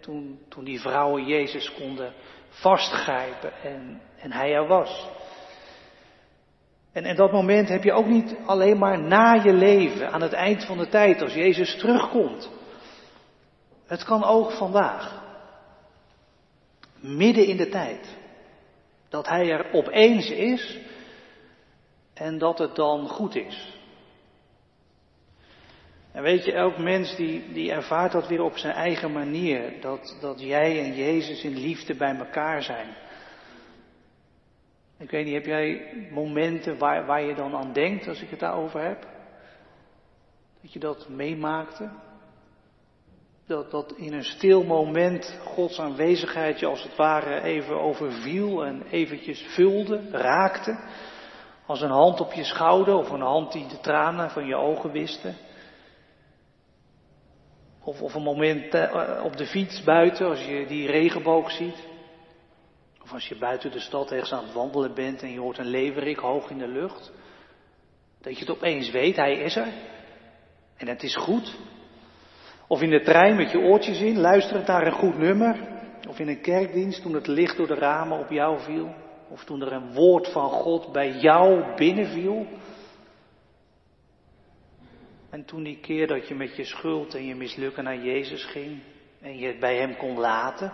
Toen, 0.02 0.40
toen 0.50 0.64
die 0.64 0.82
vrouwen 0.82 1.26
Jezus 1.26 1.74
konden 1.74 2.14
vastgrijpen 2.50 3.54
en, 3.64 4.02
en 4.18 4.32
Hij 4.32 4.54
er 4.54 4.68
was. 4.68 5.10
En, 6.92 7.04
en 7.04 7.16
dat 7.16 7.32
moment 7.32 7.70
heb 7.70 7.84
je 7.84 7.94
ook 7.94 8.08
niet 8.08 8.36
alleen 8.46 8.78
maar 8.78 9.00
na 9.00 9.34
je 9.34 9.54
leven, 9.54 10.12
aan 10.12 10.22
het 10.22 10.34
eind 10.34 10.66
van 10.66 10.78
de 10.78 10.88
tijd, 10.88 11.22
als 11.22 11.34
Jezus 11.34 11.78
terugkomt. 11.78 12.50
Het 13.86 14.04
kan 14.04 14.24
ook 14.24 14.52
vandaag. 14.52 15.24
Midden 17.00 17.46
in 17.46 17.58
de 17.58 17.70
tijd. 17.70 18.24
Dat 19.16 19.28
hij 19.28 19.52
er 19.52 19.74
opeens 19.74 20.30
is 20.30 20.78
en 22.14 22.38
dat 22.38 22.58
het 22.58 22.76
dan 22.76 23.08
goed 23.08 23.36
is. 23.36 23.80
En 26.12 26.24
weet 26.24 26.46
je, 26.46 26.54
elk 26.54 26.78
mens 26.78 27.16
die, 27.16 27.52
die 27.54 27.72
ervaart 27.72 28.12
dat 28.12 28.28
weer 28.28 28.42
op 28.42 28.58
zijn 28.58 28.74
eigen 28.74 29.12
manier. 29.12 29.82
Dat, 29.82 30.18
dat 30.22 30.42
jij 30.42 30.80
en 30.84 30.96
Jezus 30.96 31.44
in 31.44 31.58
liefde 31.58 31.96
bij 31.96 32.16
elkaar 32.16 32.64
zijn. 32.64 32.96
Ik 34.98 35.10
weet 35.10 35.26
niet, 35.26 35.34
heb 35.34 35.46
jij 35.46 35.94
momenten 36.12 36.78
waar, 36.78 37.06
waar 37.06 37.22
je 37.22 37.36
dan 37.36 37.56
aan 37.56 37.74
denkt 37.74 38.08
als 38.08 38.22
ik 38.22 38.30
het 38.30 38.40
daarover 38.40 38.82
heb? 38.82 39.08
Dat 40.62 40.74
je 40.74 40.80
dat 40.80 41.10
meemaakte? 41.10 41.90
Dat, 43.48 43.94
in 43.96 44.14
een 44.14 44.24
stil 44.24 44.64
moment 44.64 45.40
Gods 45.44 45.80
aanwezigheid 45.80 46.60
je 46.60 46.66
als 46.66 46.84
het 46.84 46.96
ware 46.96 47.42
even 47.42 47.82
overviel 47.82 48.66
en 48.66 48.84
eventjes 48.90 49.42
vulde, 49.42 50.10
raakte. 50.12 50.90
Als 51.66 51.82
een 51.82 51.90
hand 51.90 52.20
op 52.20 52.34
je 52.34 52.44
schouder 52.44 52.96
of 52.96 53.10
een 53.10 53.22
hand 53.22 53.52
die 53.52 53.68
de 53.68 53.80
tranen 53.80 54.30
van 54.30 54.46
je 54.46 54.56
ogen 54.56 54.92
wiste. 54.92 55.34
Of, 57.84 58.02
of 58.02 58.14
een 58.14 58.24
moment 58.24 58.74
eh, 58.74 59.22
op 59.24 59.38
de 59.38 59.46
fiets 59.46 59.84
buiten 59.84 60.28
als 60.28 60.46
je 60.46 60.66
die 60.68 60.88
regenboog 60.88 61.52
ziet. 61.52 61.88
Of 63.04 63.14
als 63.14 63.28
je 63.28 63.38
buiten 63.38 63.72
de 63.72 63.80
stad 63.80 64.12
ergens 64.12 64.34
aan 64.34 64.44
het 64.44 64.54
wandelen 64.54 64.94
bent 64.94 65.22
en 65.22 65.32
je 65.32 65.40
hoort 65.40 65.58
een 65.58 65.66
leverik 65.66 66.18
hoog 66.18 66.50
in 66.50 66.58
de 66.58 66.68
lucht. 66.68 67.12
Dat 68.22 68.34
je 68.34 68.40
het 68.40 68.56
opeens 68.56 68.90
weet, 68.90 69.16
hij 69.16 69.34
is 69.34 69.56
er. 69.56 69.68
En 70.78 70.88
het 70.88 71.04
is 71.04 71.16
goed. 71.16 71.56
Of 72.68 72.82
in 72.82 72.90
de 72.90 73.02
trein 73.02 73.36
met 73.36 73.52
je 73.52 73.60
oortjes 73.60 74.00
in, 74.00 74.18
luisterend 74.18 74.68
naar 74.68 74.86
een 74.86 74.94
goed 74.94 75.18
nummer. 75.18 75.60
Of 76.08 76.20
in 76.20 76.28
een 76.28 76.42
kerkdienst 76.42 77.02
toen 77.02 77.14
het 77.14 77.28
licht 77.28 77.58
door 77.58 77.68
de 77.68 77.76
ramen 77.76 78.20
op 78.20 78.30
jou 78.30 78.60
viel. 78.60 78.94
Of 79.30 79.44
toen 79.44 79.62
er 79.62 79.72
een 79.72 79.94
woord 79.94 80.28
van 80.28 80.50
God 80.50 80.92
bij 80.92 81.12
jou 81.12 81.76
binnenviel. 81.76 82.48
En 85.30 85.46
toen 85.46 85.64
die 85.64 85.80
keer 85.80 86.08
dat 86.08 86.28
je 86.28 86.36
met 86.36 86.56
je 86.56 86.64
schuld 86.64 87.16
en 87.16 87.26
je 87.26 87.36
mislukken 87.36 87.84
naar 87.84 88.04
Jezus 88.04 88.46
ging 88.46 88.80
en 89.22 89.38
je 89.38 89.48
het 89.48 89.60
bij 89.60 89.78
Hem 89.78 89.98
kon 89.98 90.20
laten. 90.20 90.74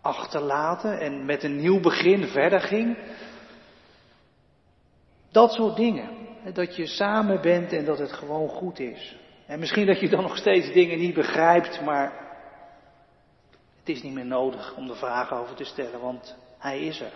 achterlaten 0.00 1.00
en 1.00 1.24
met 1.24 1.42
een 1.42 1.56
nieuw 1.56 1.80
begin 1.80 2.26
verder 2.26 2.60
ging. 2.60 2.98
Dat 5.30 5.52
soort 5.52 5.76
dingen. 5.76 6.08
Dat 6.52 6.76
je 6.76 6.86
samen 6.86 7.40
bent 7.40 7.72
en 7.72 7.84
dat 7.84 7.98
het 7.98 8.12
gewoon 8.12 8.48
goed 8.48 8.78
is. 8.78 9.16
En 9.46 9.58
misschien 9.58 9.86
dat 9.86 10.00
je 10.00 10.08
dan 10.08 10.22
nog 10.22 10.36
steeds 10.36 10.72
dingen 10.72 10.98
niet 10.98 11.14
begrijpt, 11.14 11.80
maar 11.80 12.12
het 13.78 13.88
is 13.88 14.02
niet 14.02 14.14
meer 14.14 14.26
nodig 14.26 14.76
om 14.76 14.90
er 14.90 14.96
vragen 14.96 15.36
over 15.36 15.56
te 15.56 15.64
stellen, 15.64 16.00
want 16.00 16.36
Hij 16.58 16.80
is 16.80 17.00
er. 17.00 17.12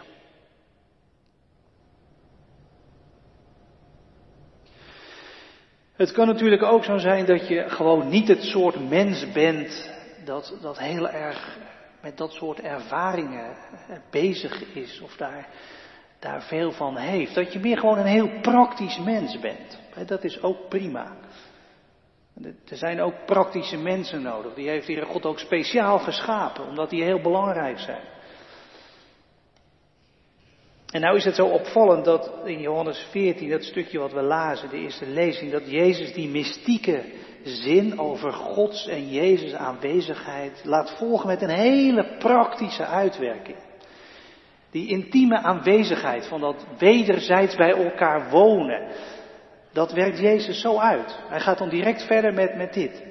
Het 5.92 6.12
kan 6.12 6.26
natuurlijk 6.26 6.62
ook 6.62 6.84
zo 6.84 6.98
zijn 6.98 7.26
dat 7.26 7.48
je 7.48 7.68
gewoon 7.68 8.08
niet 8.08 8.28
het 8.28 8.42
soort 8.42 8.88
mens 8.88 9.32
bent 9.32 9.90
dat, 10.24 10.58
dat 10.60 10.78
heel 10.78 11.08
erg 11.08 11.58
met 12.02 12.16
dat 12.16 12.32
soort 12.32 12.60
ervaringen 12.60 13.56
bezig 14.10 14.74
is 14.74 15.00
of 15.00 15.16
daar, 15.16 15.48
daar 16.18 16.42
veel 16.42 16.72
van 16.72 16.96
heeft. 16.96 17.34
Dat 17.34 17.52
je 17.52 17.58
meer 17.58 17.78
gewoon 17.78 17.98
een 17.98 18.06
heel 18.06 18.40
praktisch 18.40 18.98
mens 18.98 19.38
bent. 19.38 19.78
Dat 20.06 20.24
is 20.24 20.42
ook 20.42 20.68
prima. 20.68 21.16
Er 22.70 22.76
zijn 22.76 23.00
ook 23.00 23.24
praktische 23.26 23.78
mensen 23.78 24.22
nodig. 24.22 24.54
Die 24.54 24.68
heeft 24.68 24.86
hier 24.86 25.06
God 25.06 25.26
ook 25.26 25.38
speciaal 25.38 25.98
geschapen, 25.98 26.66
omdat 26.66 26.90
die 26.90 27.02
heel 27.02 27.20
belangrijk 27.20 27.78
zijn. 27.78 28.02
En 30.90 31.00
nou 31.00 31.16
is 31.16 31.24
het 31.24 31.34
zo 31.34 31.46
opvallend 31.46 32.04
dat 32.04 32.32
in 32.44 32.60
Johannes 32.60 33.06
14, 33.10 33.48
dat 33.48 33.64
stukje 33.64 33.98
wat 33.98 34.12
we 34.12 34.22
lazen, 34.22 34.68
de 34.68 34.78
eerste 34.78 35.06
lezing, 35.06 35.50
dat 35.52 35.70
Jezus 35.70 36.12
die 36.12 36.28
mystieke 36.28 37.04
zin 37.42 37.98
over 37.98 38.32
Gods 38.32 38.86
en 38.86 39.08
Jezus 39.08 39.54
aanwezigheid 39.54 40.60
laat 40.64 40.90
volgen 40.90 41.26
met 41.26 41.42
een 41.42 41.50
hele 41.50 42.16
praktische 42.18 42.86
uitwerking. 42.86 43.58
Die 44.70 44.88
intieme 44.88 45.38
aanwezigheid 45.38 46.26
van 46.26 46.40
dat 46.40 46.66
wederzijds 46.78 47.56
bij 47.56 47.70
elkaar 47.70 48.30
wonen, 48.30 48.88
dat 49.72 49.92
werkt 49.92 50.18
Jezus 50.18 50.60
zo 50.60 50.78
uit. 50.78 51.18
Hij 51.28 51.40
gaat 51.40 51.58
dan 51.58 51.68
direct 51.68 52.06
verder 52.06 52.34
met, 52.34 52.56
met 52.56 52.72
dit. 52.72 53.02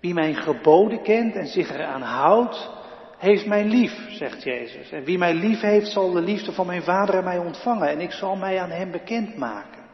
Wie 0.00 0.14
mijn 0.14 0.34
geboden 0.34 1.02
kent 1.02 1.34
en 1.34 1.46
zich 1.46 1.70
eraan 1.70 2.02
houdt, 2.02 2.70
heeft 3.18 3.46
mij 3.46 3.64
lief, 3.64 3.92
zegt 4.08 4.42
Jezus. 4.42 4.90
En 4.90 5.04
wie 5.04 5.18
mij 5.18 5.34
lief 5.34 5.60
heeft, 5.60 5.86
zal 5.86 6.12
de 6.12 6.20
liefde 6.20 6.52
van 6.52 6.66
mijn 6.66 6.82
vader 6.82 7.16
aan 7.16 7.24
mij 7.24 7.38
ontvangen. 7.38 7.88
En 7.88 8.00
ik 8.00 8.12
zal 8.12 8.36
mij 8.36 8.60
aan 8.60 8.70
hem 8.70 8.90
bekendmaken. 8.90 9.84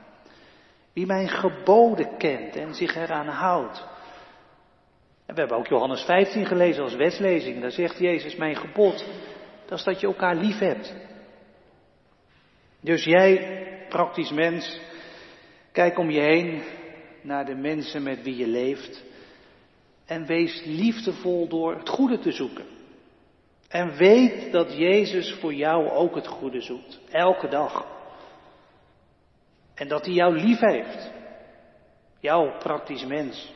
Wie 0.92 1.06
mijn 1.06 1.28
geboden 1.28 2.16
kent 2.16 2.56
en 2.56 2.74
zich 2.74 2.96
eraan 2.96 3.28
houdt. 3.28 3.86
En 5.26 5.34
we 5.34 5.40
hebben 5.40 5.58
ook 5.58 5.66
Johannes 5.66 6.02
15 6.02 6.46
gelezen 6.46 6.82
als 6.82 6.94
wetslezing. 6.94 7.60
Daar 7.60 7.70
zegt 7.70 7.98
Jezus, 7.98 8.36
mijn 8.36 8.56
gebod, 8.56 9.06
dat 9.66 9.78
is 9.78 9.84
dat 9.84 10.00
je 10.00 10.06
elkaar 10.06 10.36
lief 10.36 10.58
hebt. 10.58 10.94
Dus 12.80 13.04
jij, 13.04 13.58
praktisch 13.88 14.30
mens, 14.30 14.80
kijk 15.72 15.98
om 15.98 16.10
je 16.10 16.20
heen 16.20 16.62
naar 17.22 17.44
de 17.44 17.54
mensen 17.54 18.02
met 18.02 18.22
wie 18.22 18.36
je 18.36 18.46
leeft. 18.46 19.02
En 20.06 20.26
wees 20.26 20.62
liefdevol 20.64 21.48
door 21.48 21.74
het 21.74 21.88
goede 21.88 22.18
te 22.18 22.32
zoeken. 22.32 22.66
En 23.68 23.96
weet 23.96 24.52
dat 24.52 24.76
Jezus 24.76 25.32
voor 25.32 25.54
jou 25.54 25.88
ook 25.88 26.14
het 26.14 26.26
goede 26.26 26.60
zoekt. 26.60 27.00
Elke 27.10 27.48
dag. 27.48 27.86
En 29.74 29.88
dat 29.88 30.04
hij 30.04 30.14
jou 30.14 30.36
lief 30.38 30.58
heeft. 30.58 31.10
Jouw 32.20 32.58
praktisch 32.58 33.04
mens. 33.04 33.52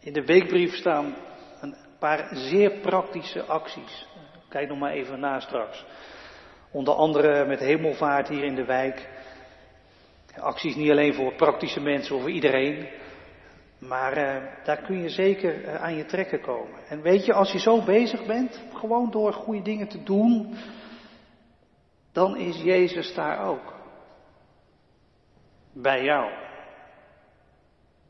In 0.00 0.12
de 0.12 0.24
weekbrief 0.24 0.74
staan 0.74 1.16
een 1.60 1.76
paar 1.98 2.36
zeer 2.36 2.70
praktische 2.70 3.42
acties. 3.42 4.06
Kijk 4.48 4.68
nog 4.68 4.78
maar 4.78 4.92
even 4.92 5.20
na 5.20 5.40
straks. 5.40 5.84
Onder 6.74 6.94
andere 6.94 7.46
met 7.46 7.60
hemelvaart 7.60 8.28
hier 8.28 8.44
in 8.44 8.54
de 8.54 8.64
wijk. 8.64 9.08
Acties 10.38 10.74
niet 10.74 10.90
alleen 10.90 11.14
voor 11.14 11.34
praktische 11.34 11.80
mensen 11.80 12.14
of 12.14 12.20
voor 12.20 12.30
iedereen. 12.30 12.88
Maar 13.78 14.18
uh, 14.18 14.64
daar 14.64 14.82
kun 14.82 15.02
je 15.02 15.08
zeker 15.08 15.62
uh, 15.62 15.74
aan 15.74 15.96
je 15.96 16.04
trekken 16.04 16.40
komen. 16.40 16.86
En 16.88 17.02
weet 17.02 17.24
je, 17.24 17.32
als 17.32 17.52
je 17.52 17.58
zo 17.58 17.82
bezig 17.84 18.26
bent, 18.26 18.62
gewoon 18.74 19.10
door 19.10 19.32
goede 19.32 19.62
dingen 19.62 19.88
te 19.88 20.02
doen, 20.02 20.54
dan 22.12 22.36
is 22.36 22.62
Jezus 22.62 23.14
daar 23.14 23.46
ook. 23.46 23.74
Bij 25.72 26.04
jou. 26.04 26.30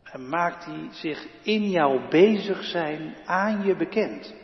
En 0.04 0.28
maakt 0.28 0.64
hij 0.64 0.88
zich 0.90 1.26
in 1.42 1.70
jouw 1.70 2.08
bezig 2.08 2.64
zijn 2.64 3.14
aan 3.24 3.64
je 3.64 3.76
bekend. 3.76 4.34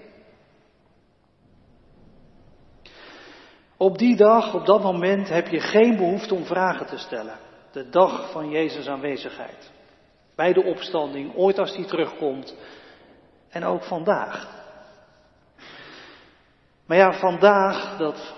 Op 3.80 3.98
die 3.98 4.16
dag, 4.16 4.54
op 4.54 4.66
dat 4.66 4.82
moment, 4.82 5.28
heb 5.28 5.48
je 5.48 5.60
geen 5.60 5.96
behoefte 5.96 6.34
om 6.34 6.44
vragen 6.44 6.86
te 6.86 6.98
stellen. 6.98 7.38
De 7.72 7.88
dag 7.88 8.30
van 8.30 8.50
Jezus 8.50 8.88
aanwezigheid. 8.88 9.70
Bij 10.36 10.52
de 10.52 10.62
opstanding, 10.62 11.34
ooit 11.34 11.58
als 11.58 11.76
die 11.76 11.84
terugkomt. 11.84 12.56
En 13.48 13.64
ook 13.64 13.82
vandaag. 13.82 14.48
Maar 16.86 16.96
ja, 16.96 17.12
vandaag, 17.12 17.96
dat, 17.96 18.34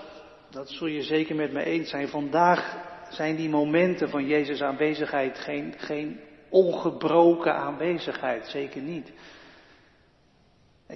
dat 0.49 0.69
zul 0.69 0.87
je 0.87 1.01
zeker 1.01 1.35
met 1.35 1.51
me 1.51 1.63
eens 1.63 1.89
zijn. 1.89 2.07
Vandaag 2.07 2.77
zijn 3.09 3.35
die 3.35 3.49
momenten 3.49 4.09
van 4.09 4.25
Jezus 4.25 4.61
aanwezigheid 4.61 5.39
geen, 5.39 5.73
geen 5.77 6.19
ongebroken 6.49 7.55
aanwezigheid. 7.55 8.47
Zeker 8.47 8.81
niet. 8.81 9.11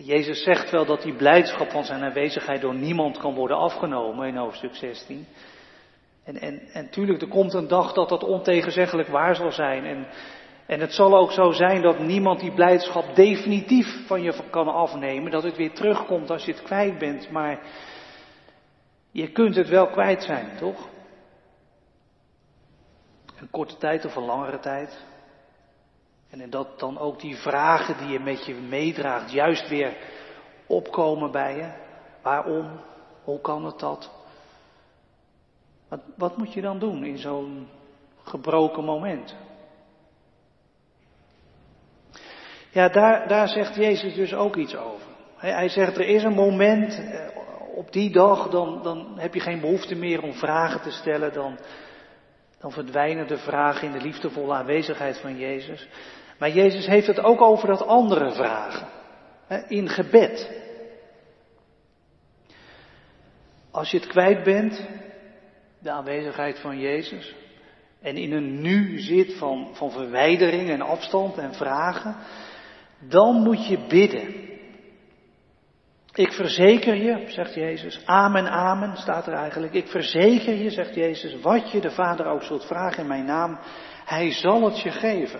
Jezus 0.01 0.43
zegt 0.43 0.69
wel 0.69 0.85
dat 0.85 1.01
die 1.01 1.15
blijdschap 1.15 1.69
van 1.69 1.83
zijn 1.83 2.03
aanwezigheid 2.03 2.61
door 2.61 2.75
niemand 2.75 3.17
kan 3.17 3.33
worden 3.35 3.57
afgenomen 3.57 4.27
in 4.27 4.35
hoofdstuk 4.35 4.75
16. 4.75 5.27
En, 6.23 6.39
en, 6.39 6.61
en 6.73 6.89
tuurlijk, 6.89 7.21
er 7.21 7.27
komt 7.27 7.53
een 7.53 7.67
dag 7.67 7.93
dat 7.93 8.09
dat 8.09 8.23
ontegenzeggelijk 8.23 9.07
waar 9.07 9.35
zal 9.35 9.51
zijn. 9.51 9.85
En, 9.85 10.07
en 10.65 10.79
het 10.79 10.93
zal 10.93 11.17
ook 11.17 11.31
zo 11.31 11.51
zijn 11.51 11.81
dat 11.81 11.99
niemand 11.99 12.39
die 12.39 12.53
blijdschap 12.53 13.15
definitief 13.15 14.07
van 14.07 14.21
je 14.21 14.33
kan 14.49 14.67
afnemen. 14.67 15.31
Dat 15.31 15.43
het 15.43 15.57
weer 15.57 15.73
terugkomt 15.73 16.29
als 16.29 16.45
je 16.45 16.51
het 16.51 16.61
kwijt 16.61 16.97
bent. 16.97 17.31
Maar 17.31 17.59
je 19.11 19.31
kunt 19.31 19.55
het 19.55 19.69
wel 19.69 19.87
kwijt 19.87 20.23
zijn, 20.23 20.57
toch? 20.57 20.89
Een 23.39 23.49
korte 23.49 23.77
tijd 23.77 24.05
of 24.05 24.15
een 24.15 24.25
langere 24.25 24.59
tijd. 24.59 25.05
En 26.29 26.49
dat 26.49 26.79
dan 26.79 26.99
ook 26.99 27.19
die 27.19 27.35
vragen 27.35 27.97
die 27.97 28.07
je 28.07 28.19
met 28.19 28.45
je 28.45 28.53
meedraagt 28.53 29.31
juist 29.31 29.67
weer 29.69 29.97
opkomen 30.67 31.31
bij 31.31 31.55
je. 31.55 31.71
Waarom? 32.21 32.79
Hoe 33.23 33.41
kan 33.41 33.65
het 33.65 33.79
dat? 33.79 34.11
Wat, 35.87 35.99
wat 36.15 36.37
moet 36.37 36.53
je 36.53 36.61
dan 36.61 36.79
doen 36.79 37.05
in 37.05 37.17
zo'n 37.17 37.67
gebroken 38.23 38.83
moment? 38.83 39.35
Ja, 42.69 42.89
daar, 42.89 43.27
daar 43.27 43.47
zegt 43.47 43.75
Jezus 43.75 44.15
dus 44.15 44.33
ook 44.33 44.55
iets 44.55 44.75
over. 44.75 45.07
Hij, 45.35 45.69
zegt, 45.69 45.97
er 45.97 46.07
is 46.07 46.23
een 46.23 46.33
moment, 46.33 46.97
eh, 46.97 47.27
op 47.75 47.91
die 47.91 48.11
dag, 48.11 48.49
dan, 48.49 48.83
dan 48.83 49.19
heb 49.19 49.33
je 49.33 49.39
geen 49.39 49.59
behoefte 49.59 49.95
meer 49.95 50.21
om 50.21 50.33
vragen 50.33 50.81
te 50.81 50.91
stellen, 50.91 51.33
dan, 51.33 51.59
dan 52.59 52.71
verdwijnen 52.71 53.27
de 53.27 53.37
vragen 53.37 53.87
in 53.87 53.91
de 53.91 54.05
liefdevolle 54.05 54.53
aanwezigheid 54.53 55.19
van 55.19 55.37
Jezus. 55.37 55.87
Maar 56.39 56.49
Jezus 56.49 56.85
heeft 56.85 57.07
het 57.07 57.19
ook 57.19 57.41
over 57.41 57.67
dat 57.67 57.85
andere 57.85 58.31
vragen. 58.31 58.87
In 59.67 59.89
gebed. 59.89 60.65
Als 63.71 63.91
je 63.91 63.97
het 63.97 64.07
kwijt 64.07 64.43
bent, 64.43 64.87
de 65.79 65.91
aanwezigheid 65.91 66.59
van 66.59 66.79
Jezus, 66.79 67.35
en 68.01 68.17
in 68.17 68.31
een 68.31 68.61
nu 68.61 68.99
zit 68.99 69.33
van, 69.37 69.69
van 69.73 69.91
verwijdering 69.91 70.69
en 70.69 70.81
afstand 70.81 71.37
en 71.37 71.53
vragen, 71.53 72.15
dan 72.99 73.35
moet 73.35 73.67
je 73.67 73.85
bidden. 73.87 74.56
Ik 76.17 76.31
verzeker 76.31 76.95
je, 76.95 77.23
zegt 77.27 77.53
Jezus, 77.53 78.01
amen, 78.05 78.49
amen, 78.49 78.97
staat 78.97 79.27
er 79.27 79.33
eigenlijk. 79.33 79.73
Ik 79.73 79.87
verzeker 79.87 80.53
je, 80.53 80.69
zegt 80.69 80.95
Jezus, 80.95 81.41
wat 81.41 81.71
je 81.71 81.81
de 81.81 81.91
Vader 81.91 82.25
ook 82.25 82.43
zult 82.43 82.65
vragen 82.65 83.01
in 83.01 83.07
mijn 83.07 83.25
naam, 83.25 83.59
hij 84.05 84.31
zal 84.31 84.63
het 84.63 84.81
je 84.81 84.91
geven. 84.91 85.39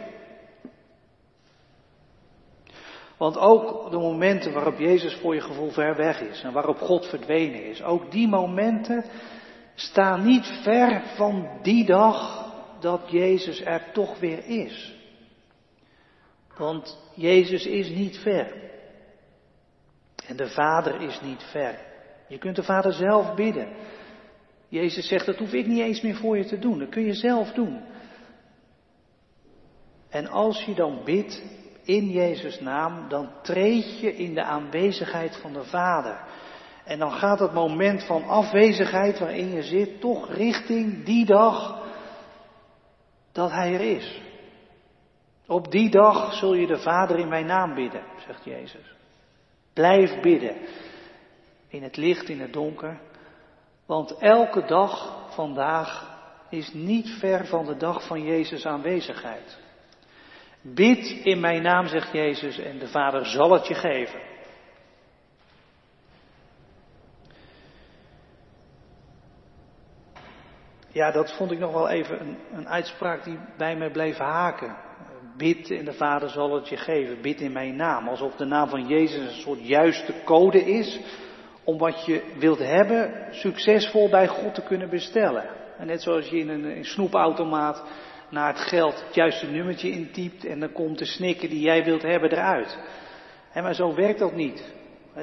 Want 3.18 3.38
ook 3.38 3.92
de 3.92 3.98
momenten 3.98 4.54
waarop 4.54 4.80
Jezus 4.80 5.14
voor 5.16 5.34
je 5.36 5.42
gevoel 5.42 5.70
ver 5.70 5.96
weg 5.96 6.22
is 6.22 6.44
en 6.44 6.54
waarop 6.54 6.78
God 6.78 7.06
verdwenen 7.06 7.64
is, 7.64 7.84
ook 7.84 8.12
die 8.12 8.28
momenten 8.28 9.06
staan 9.76 10.26
niet 10.26 10.46
ver 10.64 11.02
van 11.16 11.60
die 11.62 11.86
dag 11.86 12.46
dat 12.80 13.02
Jezus 13.08 13.62
er 13.62 13.92
toch 13.94 14.20
weer 14.20 14.46
is. 14.46 14.96
Want 16.58 17.12
Jezus 17.16 17.66
is 17.66 17.90
niet 17.90 18.18
ver. 18.18 18.66
En 20.28 20.36
de 20.36 20.50
Vader 20.50 21.02
is 21.02 21.22
niet 21.22 21.44
ver. 21.44 21.80
Je 22.28 22.38
kunt 22.38 22.56
de 22.56 22.64
Vader 22.64 22.94
zelf 22.94 23.36
bidden. 23.36 23.76
Jezus 24.70 25.08
zegt, 25.08 25.26
dat 25.26 25.38
hoef 25.38 25.54
ik 25.54 25.68
niet 25.68 25.82
eens 25.82 26.02
meer 26.02 26.16
voor 26.16 26.38
je 26.38 26.46
te 26.46 26.60
doen. 26.60 26.80
Dat 26.80 26.90
kun 26.90 27.04
je 27.04 27.14
zelf 27.14 27.52
doen. 27.52 27.82
En 30.10 30.28
als 30.28 30.64
je 30.64 30.76
dan 30.76 31.02
bidt 31.04 31.44
in 31.84 32.10
Jezus' 32.10 32.60
naam, 32.60 33.10
dan 33.10 33.30
treed 33.42 34.00
je 34.00 34.16
in 34.16 34.34
de 34.34 34.44
aanwezigheid 34.44 35.38
van 35.38 35.54
de 35.54 35.64
Vader. 35.64 36.20
En 36.86 37.00
dan 37.00 37.12
gaat 37.12 37.40
het 37.40 37.54
moment 37.54 38.04
van 38.04 38.24
afwezigheid 38.24 39.20
waarin 39.20 39.52
je 39.52 39.62
zit 39.62 40.00
toch 40.00 40.34
richting 40.34 41.06
die 41.06 41.26
dag 41.26 41.86
dat 43.32 43.52
Hij 43.52 43.74
er 43.74 43.82
is. 43.82 44.22
Op 45.48 45.72
die 45.72 45.90
dag 45.90 46.34
zul 46.34 46.54
je 46.54 46.68
de 46.68 46.80
Vader 46.80 47.20
in 47.20 47.28
mijn 47.28 47.46
naam 47.46 47.76
bidden, 47.76 48.04
zegt 48.26 48.44
Jezus. 48.44 48.97
Blijf 49.78 50.22
bidden. 50.22 50.56
In 51.68 51.84
het 51.84 51.98
licht, 51.98 52.30
in 52.30 52.40
het 52.40 52.54
donker. 52.54 53.00
Want 53.86 54.18
elke 54.18 54.66
dag 54.66 55.24
vandaag 55.34 56.18
is 56.50 56.74
niet 56.74 57.10
ver 57.10 57.46
van 57.46 57.66
de 57.66 57.78
dag 57.78 58.08
van 58.08 58.24
Jezus 58.24 58.66
aanwezigheid. 58.66 59.58
Bid 60.62 61.10
in 61.24 61.40
mijn 61.40 61.62
naam, 61.62 61.88
zegt 61.88 62.12
Jezus, 62.12 62.58
en 62.58 62.80
de 62.80 62.88
Vader 62.88 63.26
zal 63.26 63.52
het 63.52 63.68
je 63.68 63.76
geven. 63.76 64.22
Ja, 70.92 71.12
dat 71.12 71.36
vond 71.36 71.52
ik 71.52 71.60
nog 71.60 71.74
wel 71.74 71.90
even 71.90 72.20
een, 72.22 72.38
een 72.52 72.68
uitspraak 72.68 73.24
die 73.24 73.40
bij 73.58 73.76
mij 73.76 73.92
bleef 73.92 74.18
haken. 74.18 74.87
Bid 75.38 75.72
en 75.72 75.86
de 75.86 75.94
Vader 75.94 76.30
zal 76.30 76.56
het 76.56 76.70
je 76.70 76.78
geven. 76.78 77.22
Bid 77.22 77.42
in 77.42 77.52
mijn 77.52 77.76
naam. 77.76 78.08
Alsof 78.08 78.36
de 78.36 78.46
naam 78.46 78.70
van 78.70 78.88
Jezus 78.88 79.20
een 79.20 79.42
soort 79.42 79.68
juiste 79.68 80.14
code 80.24 80.66
is 80.66 81.00
om 81.64 81.78
wat 81.78 82.06
je 82.06 82.24
wilt 82.40 82.60
hebben 82.60 83.28
succesvol 83.32 84.10
bij 84.10 84.28
God 84.28 84.54
te 84.54 84.62
kunnen 84.62 84.90
bestellen. 84.90 85.50
En 85.78 85.88
net 85.88 86.02
zoals 86.02 86.30
je 86.30 86.38
in 86.38 86.50
een, 86.50 86.78
een 86.78 86.86
snoepautomaat 86.86 87.84
naar 88.30 88.48
het 88.48 88.60
geld 88.60 89.04
het 89.06 89.16
juiste 89.16 89.46
nummertje 89.46 89.92
intypt 89.92 90.46
en 90.46 90.60
dan 90.60 90.72
komt 90.72 90.98
de 90.98 91.06
snikker 91.06 91.50
die 91.50 91.62
jij 91.62 91.84
wilt 91.84 92.02
hebben 92.02 92.32
eruit. 92.32 92.78
En 93.52 93.64
maar 93.64 93.76
zo 93.76 93.96
werkt 93.96 94.20
dat 94.20 94.36
niet. 94.36 94.76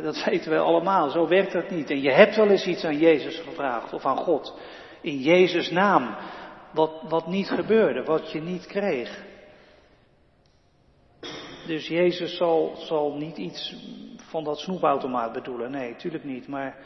Dat 0.03 0.25
weten 0.25 0.51
we 0.51 0.59
allemaal, 0.59 1.11
zo 1.11 1.29
werkt 1.29 1.53
dat 1.53 1.71
niet. 1.71 1.91
En 1.91 2.01
je 2.01 2.13
hebt 2.13 2.37
wel 2.37 2.49
eens 2.49 2.67
iets 2.67 2.85
aan 2.85 2.99
Jezus 2.99 3.39
gevraagd 3.39 3.93
of 3.93 4.05
aan 4.05 4.17
God. 4.17 4.59
In 5.01 5.19
Jezus' 5.19 5.71
naam. 5.71 6.17
Wat, 6.73 7.03
wat 7.09 7.27
niet 7.27 7.49
gebeurde, 7.49 8.03
wat 8.03 8.33
je 8.33 8.41
niet 8.41 8.67
kreeg. 8.67 9.25
Dus 11.67 11.89
Jezus 11.89 12.37
zal, 12.37 12.77
zal 12.77 13.17
niet 13.17 13.37
iets 13.37 13.77
van 14.17 14.45
dat 14.45 14.59
snoepautomaat 14.59 15.33
bedoelen. 15.33 15.71
Nee, 15.71 15.97
tuurlijk 15.97 16.25
niet. 16.25 16.49
Maar, 16.49 16.77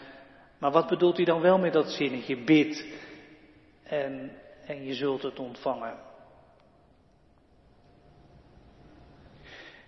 maar 0.58 0.70
wat 0.70 0.88
bedoelt 0.88 1.16
hij 1.16 1.24
dan 1.24 1.40
wel 1.40 1.58
met 1.58 1.72
dat 1.72 1.90
zinnetje? 1.90 2.44
Bid 2.44 2.86
en, 3.82 4.32
en 4.66 4.84
je 4.84 4.94
zult 4.94 5.22
het 5.22 5.38
ontvangen. 5.38 5.94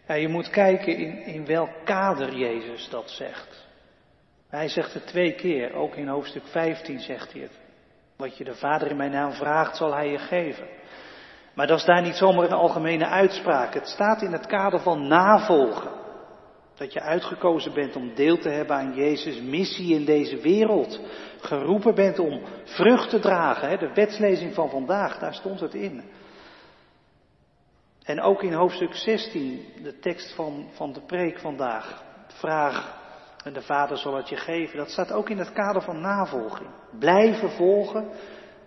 Ja, 0.06 0.14
je 0.14 0.28
moet 0.28 0.50
kijken 0.50 0.96
in, 0.96 1.24
in 1.24 1.46
welk 1.46 1.70
kader 1.84 2.36
Jezus 2.36 2.88
dat 2.88 3.10
zegt. 3.10 3.68
Hij 4.48 4.68
zegt 4.68 4.94
het 4.94 5.06
twee 5.06 5.34
keer, 5.34 5.74
ook 5.74 5.94
in 5.94 6.08
hoofdstuk 6.08 6.46
15 6.46 7.00
zegt 7.00 7.32
hij 7.32 7.42
het. 7.42 7.58
Wat 8.16 8.36
je 8.36 8.44
de 8.44 8.54
Vader 8.54 8.90
in 8.90 8.96
mijn 8.96 9.10
naam 9.10 9.32
vraagt, 9.32 9.76
zal 9.76 9.94
hij 9.94 10.10
je 10.10 10.18
geven. 10.18 10.66
Maar 11.54 11.66
dat 11.66 11.78
is 11.78 11.84
daar 11.84 12.02
niet 12.02 12.14
zomaar 12.14 12.44
een 12.44 12.52
algemene 12.52 13.06
uitspraak. 13.06 13.74
Het 13.74 13.88
staat 13.88 14.22
in 14.22 14.32
het 14.32 14.46
kader 14.46 14.80
van 14.80 15.08
navolgen. 15.08 15.90
Dat 16.74 16.92
je 16.92 17.00
uitgekozen 17.00 17.74
bent 17.74 17.96
om 17.96 18.14
deel 18.14 18.38
te 18.38 18.48
hebben 18.48 18.76
aan 18.76 18.94
Jezus' 18.94 19.40
missie 19.40 19.94
in 19.94 20.04
deze 20.04 20.40
wereld. 20.40 21.00
Geroepen 21.40 21.94
bent 21.94 22.18
om 22.18 22.42
vrucht 22.64 23.10
te 23.10 23.18
dragen. 23.18 23.78
De 23.78 23.92
wetslezing 23.94 24.54
van 24.54 24.70
vandaag, 24.70 25.18
daar 25.18 25.34
stond 25.34 25.60
het 25.60 25.74
in. 25.74 26.04
En 28.02 28.20
ook 28.20 28.42
in 28.42 28.52
hoofdstuk 28.52 28.94
16, 28.94 29.64
de 29.82 29.98
tekst 29.98 30.34
van, 30.34 30.68
van 30.72 30.92
de 30.92 31.00
preek 31.00 31.38
vandaag. 31.38 32.02
Vraag 32.26 32.98
en 33.44 33.52
de 33.52 33.62
Vader 33.62 33.96
zal 33.96 34.16
het 34.16 34.28
je 34.28 34.36
geven. 34.36 34.76
Dat 34.76 34.90
staat 34.90 35.12
ook 35.12 35.30
in 35.30 35.38
het 35.38 35.52
kader 35.52 35.82
van 35.82 36.00
navolging. 36.00 36.70
Blijven 36.98 37.50
volgen, 37.50 38.10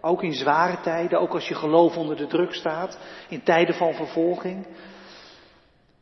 ook 0.06 0.24
in 0.24 0.34
zware 0.34 0.80
tijden, 0.80 1.20
ook 1.20 1.34
als 1.34 1.48
je 1.48 1.56
geloof 1.56 1.98
onder 1.98 2.16
de 2.16 2.28
druk 2.28 2.54
staat, 2.54 3.00
in 3.30 3.44
tijden 3.44 3.76
van 3.76 3.94
vervolging. 3.94 4.68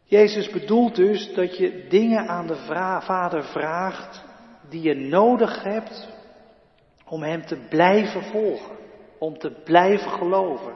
Jezus 0.04 0.50
bedoelt 0.50 0.96
dus 0.96 1.34
dat 1.34 1.58
je 1.58 1.86
dingen 1.90 2.28
aan 2.28 2.48
de 2.48 2.56
Vader 3.06 3.44
vraagt 3.44 4.24
die 4.70 4.82
je 4.82 4.96
nodig 4.96 5.64
hebt 5.64 6.10
om 7.06 7.24
Hem 7.24 7.46
te 7.46 7.66
blijven 7.70 8.24
volgen, 8.24 8.78
om 9.20 9.38
te 9.38 9.52
blijven 9.64 10.12
geloven, 10.12 10.74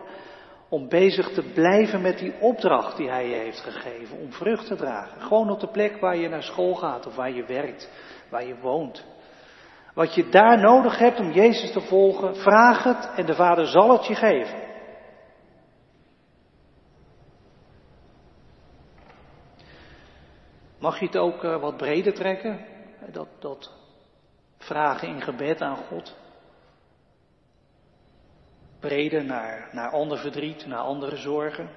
om 0.70 0.90
bezig 0.90 1.30
te 1.30 1.44
blijven 1.54 2.02
met 2.02 2.18
die 2.18 2.34
opdracht 2.40 2.98
die 2.98 3.10
Hij 3.10 3.30
je 3.30 3.36
heeft 3.36 3.60
gegeven, 3.60 4.18
om 4.18 4.32
vrucht 4.32 4.68
te 4.68 4.76
dragen. 4.76 5.22
Gewoon 5.22 5.50
op 5.50 5.60
de 5.60 5.72
plek 5.72 6.00
waar 6.00 6.18
je 6.18 6.30
naar 6.30 6.44
school 6.44 6.74
gaat 6.76 7.08
of 7.08 7.16
waar 7.16 7.32
je 7.32 7.46
werkt, 7.46 7.92
waar 8.30 8.48
je 8.48 8.56
woont. 8.62 9.06
Wat 9.96 10.16
je 10.16 10.30
daar 10.30 10.60
nodig 10.60 10.98
hebt 10.98 11.20
om 11.20 11.32
Jezus 11.32 11.72
te 11.72 11.82
volgen, 11.82 12.36
vraag 12.36 12.84
het 12.84 13.12
en 13.16 13.26
de 13.26 13.36
Vader 13.36 13.66
zal 13.66 13.92
het 13.92 14.06
je 14.06 14.16
geven. 14.16 14.64
Mag 20.80 21.00
je 21.00 21.06
het 21.06 21.18
ook 21.18 21.44
uh, 21.44 21.62
wat 21.62 21.78
breder 21.78 22.14
trekken? 22.14 22.66
Dat, 23.12 23.28
dat 23.40 23.72
vragen 24.58 25.08
in 25.08 25.22
gebed 25.22 25.62
aan 25.62 25.78
God. 25.78 26.18
Breder 28.80 29.26
naar, 29.26 29.70
naar 29.72 29.90
ander 29.90 30.18
verdriet, 30.18 30.66
naar 30.66 30.80
andere 30.80 31.16
zorgen. 31.16 31.70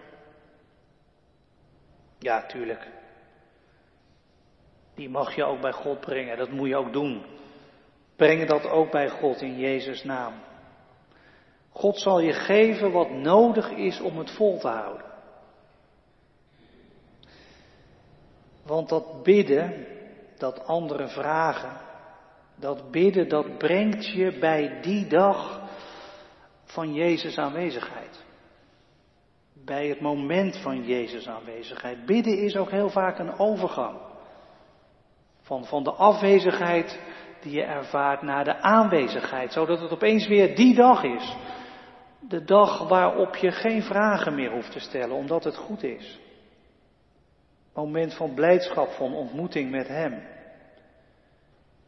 Ja, 2.18 2.46
tuurlijk. 2.46 2.88
Die 4.94 5.09
mag 5.09 5.35
je 5.35 5.44
ook 5.44 5.61
bij 5.61 5.72
God 5.72 6.00
brengen. 6.00 6.37
Dat 6.37 6.50
moet 6.50 6.68
je 6.68 6.76
ook 6.76 6.92
doen. 6.92 7.24
Breng 8.18 8.46
dat 8.46 8.66
ook 8.66 8.90
bij 8.90 9.09
God 9.09 9.40
in 9.40 9.59
Jezus' 9.59 10.04
naam. 10.04 10.35
God 11.70 11.98
zal 11.98 12.20
je 12.20 12.33
geven 12.33 12.92
wat 12.92 13.11
nodig 13.11 13.70
is 13.70 14.00
om 14.00 14.18
het 14.18 14.31
vol 14.31 14.59
te 14.59 14.68
houden. 14.68 15.07
Want 18.64 18.88
dat 18.88 19.22
bidden, 19.22 19.87
dat 20.38 20.64
andere 20.64 21.09
vragen, 21.09 21.81
dat 22.57 22.90
bidden, 22.90 23.28
dat 23.28 23.59
brengt 23.59 24.07
je 24.07 24.38
bij 24.38 24.81
die 24.81 25.07
dag 25.07 25.68
van 26.64 26.94
Jezus 26.94 27.38
aanwezigheid. 27.38 28.24
Bij 29.64 29.88
het 29.88 30.00
moment 30.00 30.57
van 30.57 30.85
Jezus 30.85 31.28
aanwezigheid. 31.28 32.07
Bidden 32.07 32.38
is 32.38 32.57
ook 32.57 32.70
heel 32.70 32.90
vaak 32.90 33.18
een 33.18 33.38
overgang. 33.38 33.98
Van, 35.40 35.64
van 35.64 35.83
de 35.83 35.92
afwezigheid 35.92 37.07
die 37.42 37.53
je 37.53 37.62
ervaart 37.62 38.22
naar 38.22 38.44
de 38.44 38.61
aanwezigheid. 38.61 39.53
Zodat 39.53 39.81
het 39.81 39.90
opeens 39.90 40.27
weer 40.27 40.57
die 40.57 40.74
dag 40.74 41.03
is. 41.03 41.37
De 42.20 42.44
dag 42.44 42.88
waarop 42.88 43.37
je 43.37 43.51
geen 43.51 43.83
vragen 43.83 44.35
meer 44.35 44.51
hoeft 44.51 44.72
te 44.72 44.81
stellen, 44.81 45.16
omdat 45.16 45.44
het 45.44 45.57
goed 45.57 45.83
is 45.83 46.18
moment 47.79 48.14
van 48.14 48.35
blijdschap, 48.35 48.90
van 48.90 49.14
ontmoeting 49.14 49.70
met 49.70 49.88
Hem. 49.88 50.22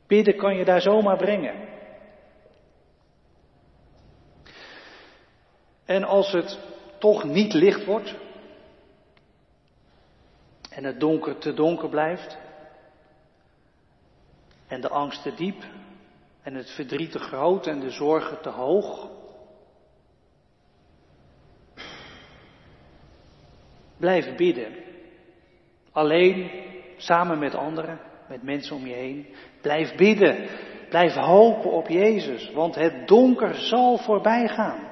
Bidden 0.07 0.37
kan 0.37 0.57
je 0.57 0.65
daar 0.65 0.81
zomaar 0.81 1.17
brengen. 1.17 1.69
En 5.85 6.05
als 6.05 6.33
het 6.33 6.59
toch 6.99 7.25
niet 7.25 7.53
licht 7.53 7.85
wordt 7.85 8.15
en 10.71 10.85
het 10.85 11.01
donker 11.01 11.39
te 11.39 11.55
donker 11.55 11.89
blijft 11.89 12.39
en 14.71 14.81
de 14.81 14.89
angst 14.89 15.23
te 15.23 15.35
diep 15.35 15.65
en 16.43 16.55
het 16.55 16.71
verdriet 16.71 17.13
te 17.13 17.19
groot 17.19 17.67
en 17.67 17.81
de 17.81 17.91
zorgen 17.91 18.43
te 18.43 18.49
hoog, 18.49 19.09
blijf 23.97 24.37
bidden. 24.37 24.75
Alleen, 25.93 26.51
samen 26.97 27.39
met 27.39 27.55
anderen, 27.55 28.01
met 28.29 28.43
mensen 28.43 28.77
om 28.77 28.87
je 28.87 28.95
heen. 28.95 29.35
Blijf 29.61 29.95
bidden. 29.95 30.49
Blijf 30.89 31.15
hopen 31.15 31.71
op 31.71 31.89
Jezus, 31.89 32.53
want 32.53 32.75
het 32.75 33.09
donker 33.09 33.55
zal 33.55 33.97
voorbij 33.97 34.49
gaan. 34.49 34.89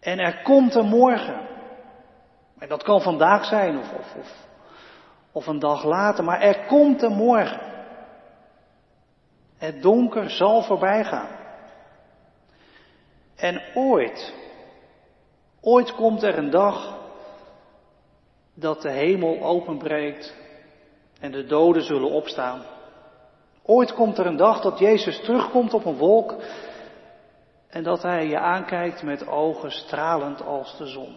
En 0.00 0.18
er 0.18 0.42
komt 0.42 0.74
een 0.74 0.88
morgen. 0.88 1.48
En 2.58 2.68
dat 2.68 2.82
kan 2.82 3.00
vandaag 3.00 3.44
zijn 3.44 3.78
of, 3.78 3.92
of, 3.92 4.14
of, 4.14 4.48
of 5.32 5.46
een 5.46 5.58
dag 5.58 5.84
later, 5.84 6.24
maar 6.24 6.40
er 6.40 6.66
komt 6.66 7.02
een 7.02 7.16
morgen. 7.16 7.73
Het 9.64 9.82
donker 9.82 10.30
zal 10.30 10.62
voorbij 10.62 11.04
gaan. 11.04 11.28
En 13.36 13.62
ooit, 13.74 14.34
ooit 15.60 15.94
komt 15.94 16.22
er 16.22 16.38
een 16.38 16.50
dag 16.50 16.98
dat 18.54 18.82
de 18.82 18.90
hemel 18.90 19.42
openbreekt 19.42 20.36
en 21.20 21.32
de 21.32 21.44
doden 21.44 21.82
zullen 21.82 22.10
opstaan. 22.10 22.62
Ooit 23.62 23.92
komt 23.92 24.18
er 24.18 24.26
een 24.26 24.36
dag 24.36 24.60
dat 24.60 24.78
Jezus 24.78 25.20
terugkomt 25.20 25.74
op 25.74 25.84
een 25.84 25.96
wolk 25.96 26.34
en 27.68 27.82
dat 27.82 28.02
Hij 28.02 28.26
je 28.26 28.38
aankijkt 28.38 29.02
met 29.02 29.26
ogen 29.26 29.70
stralend 29.70 30.42
als 30.42 30.76
de 30.78 30.86
zon. 30.86 31.16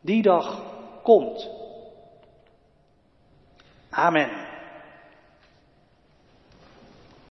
Die 0.00 0.22
dag 0.22 0.62
komt. 1.02 1.50
Amen. 3.90 4.47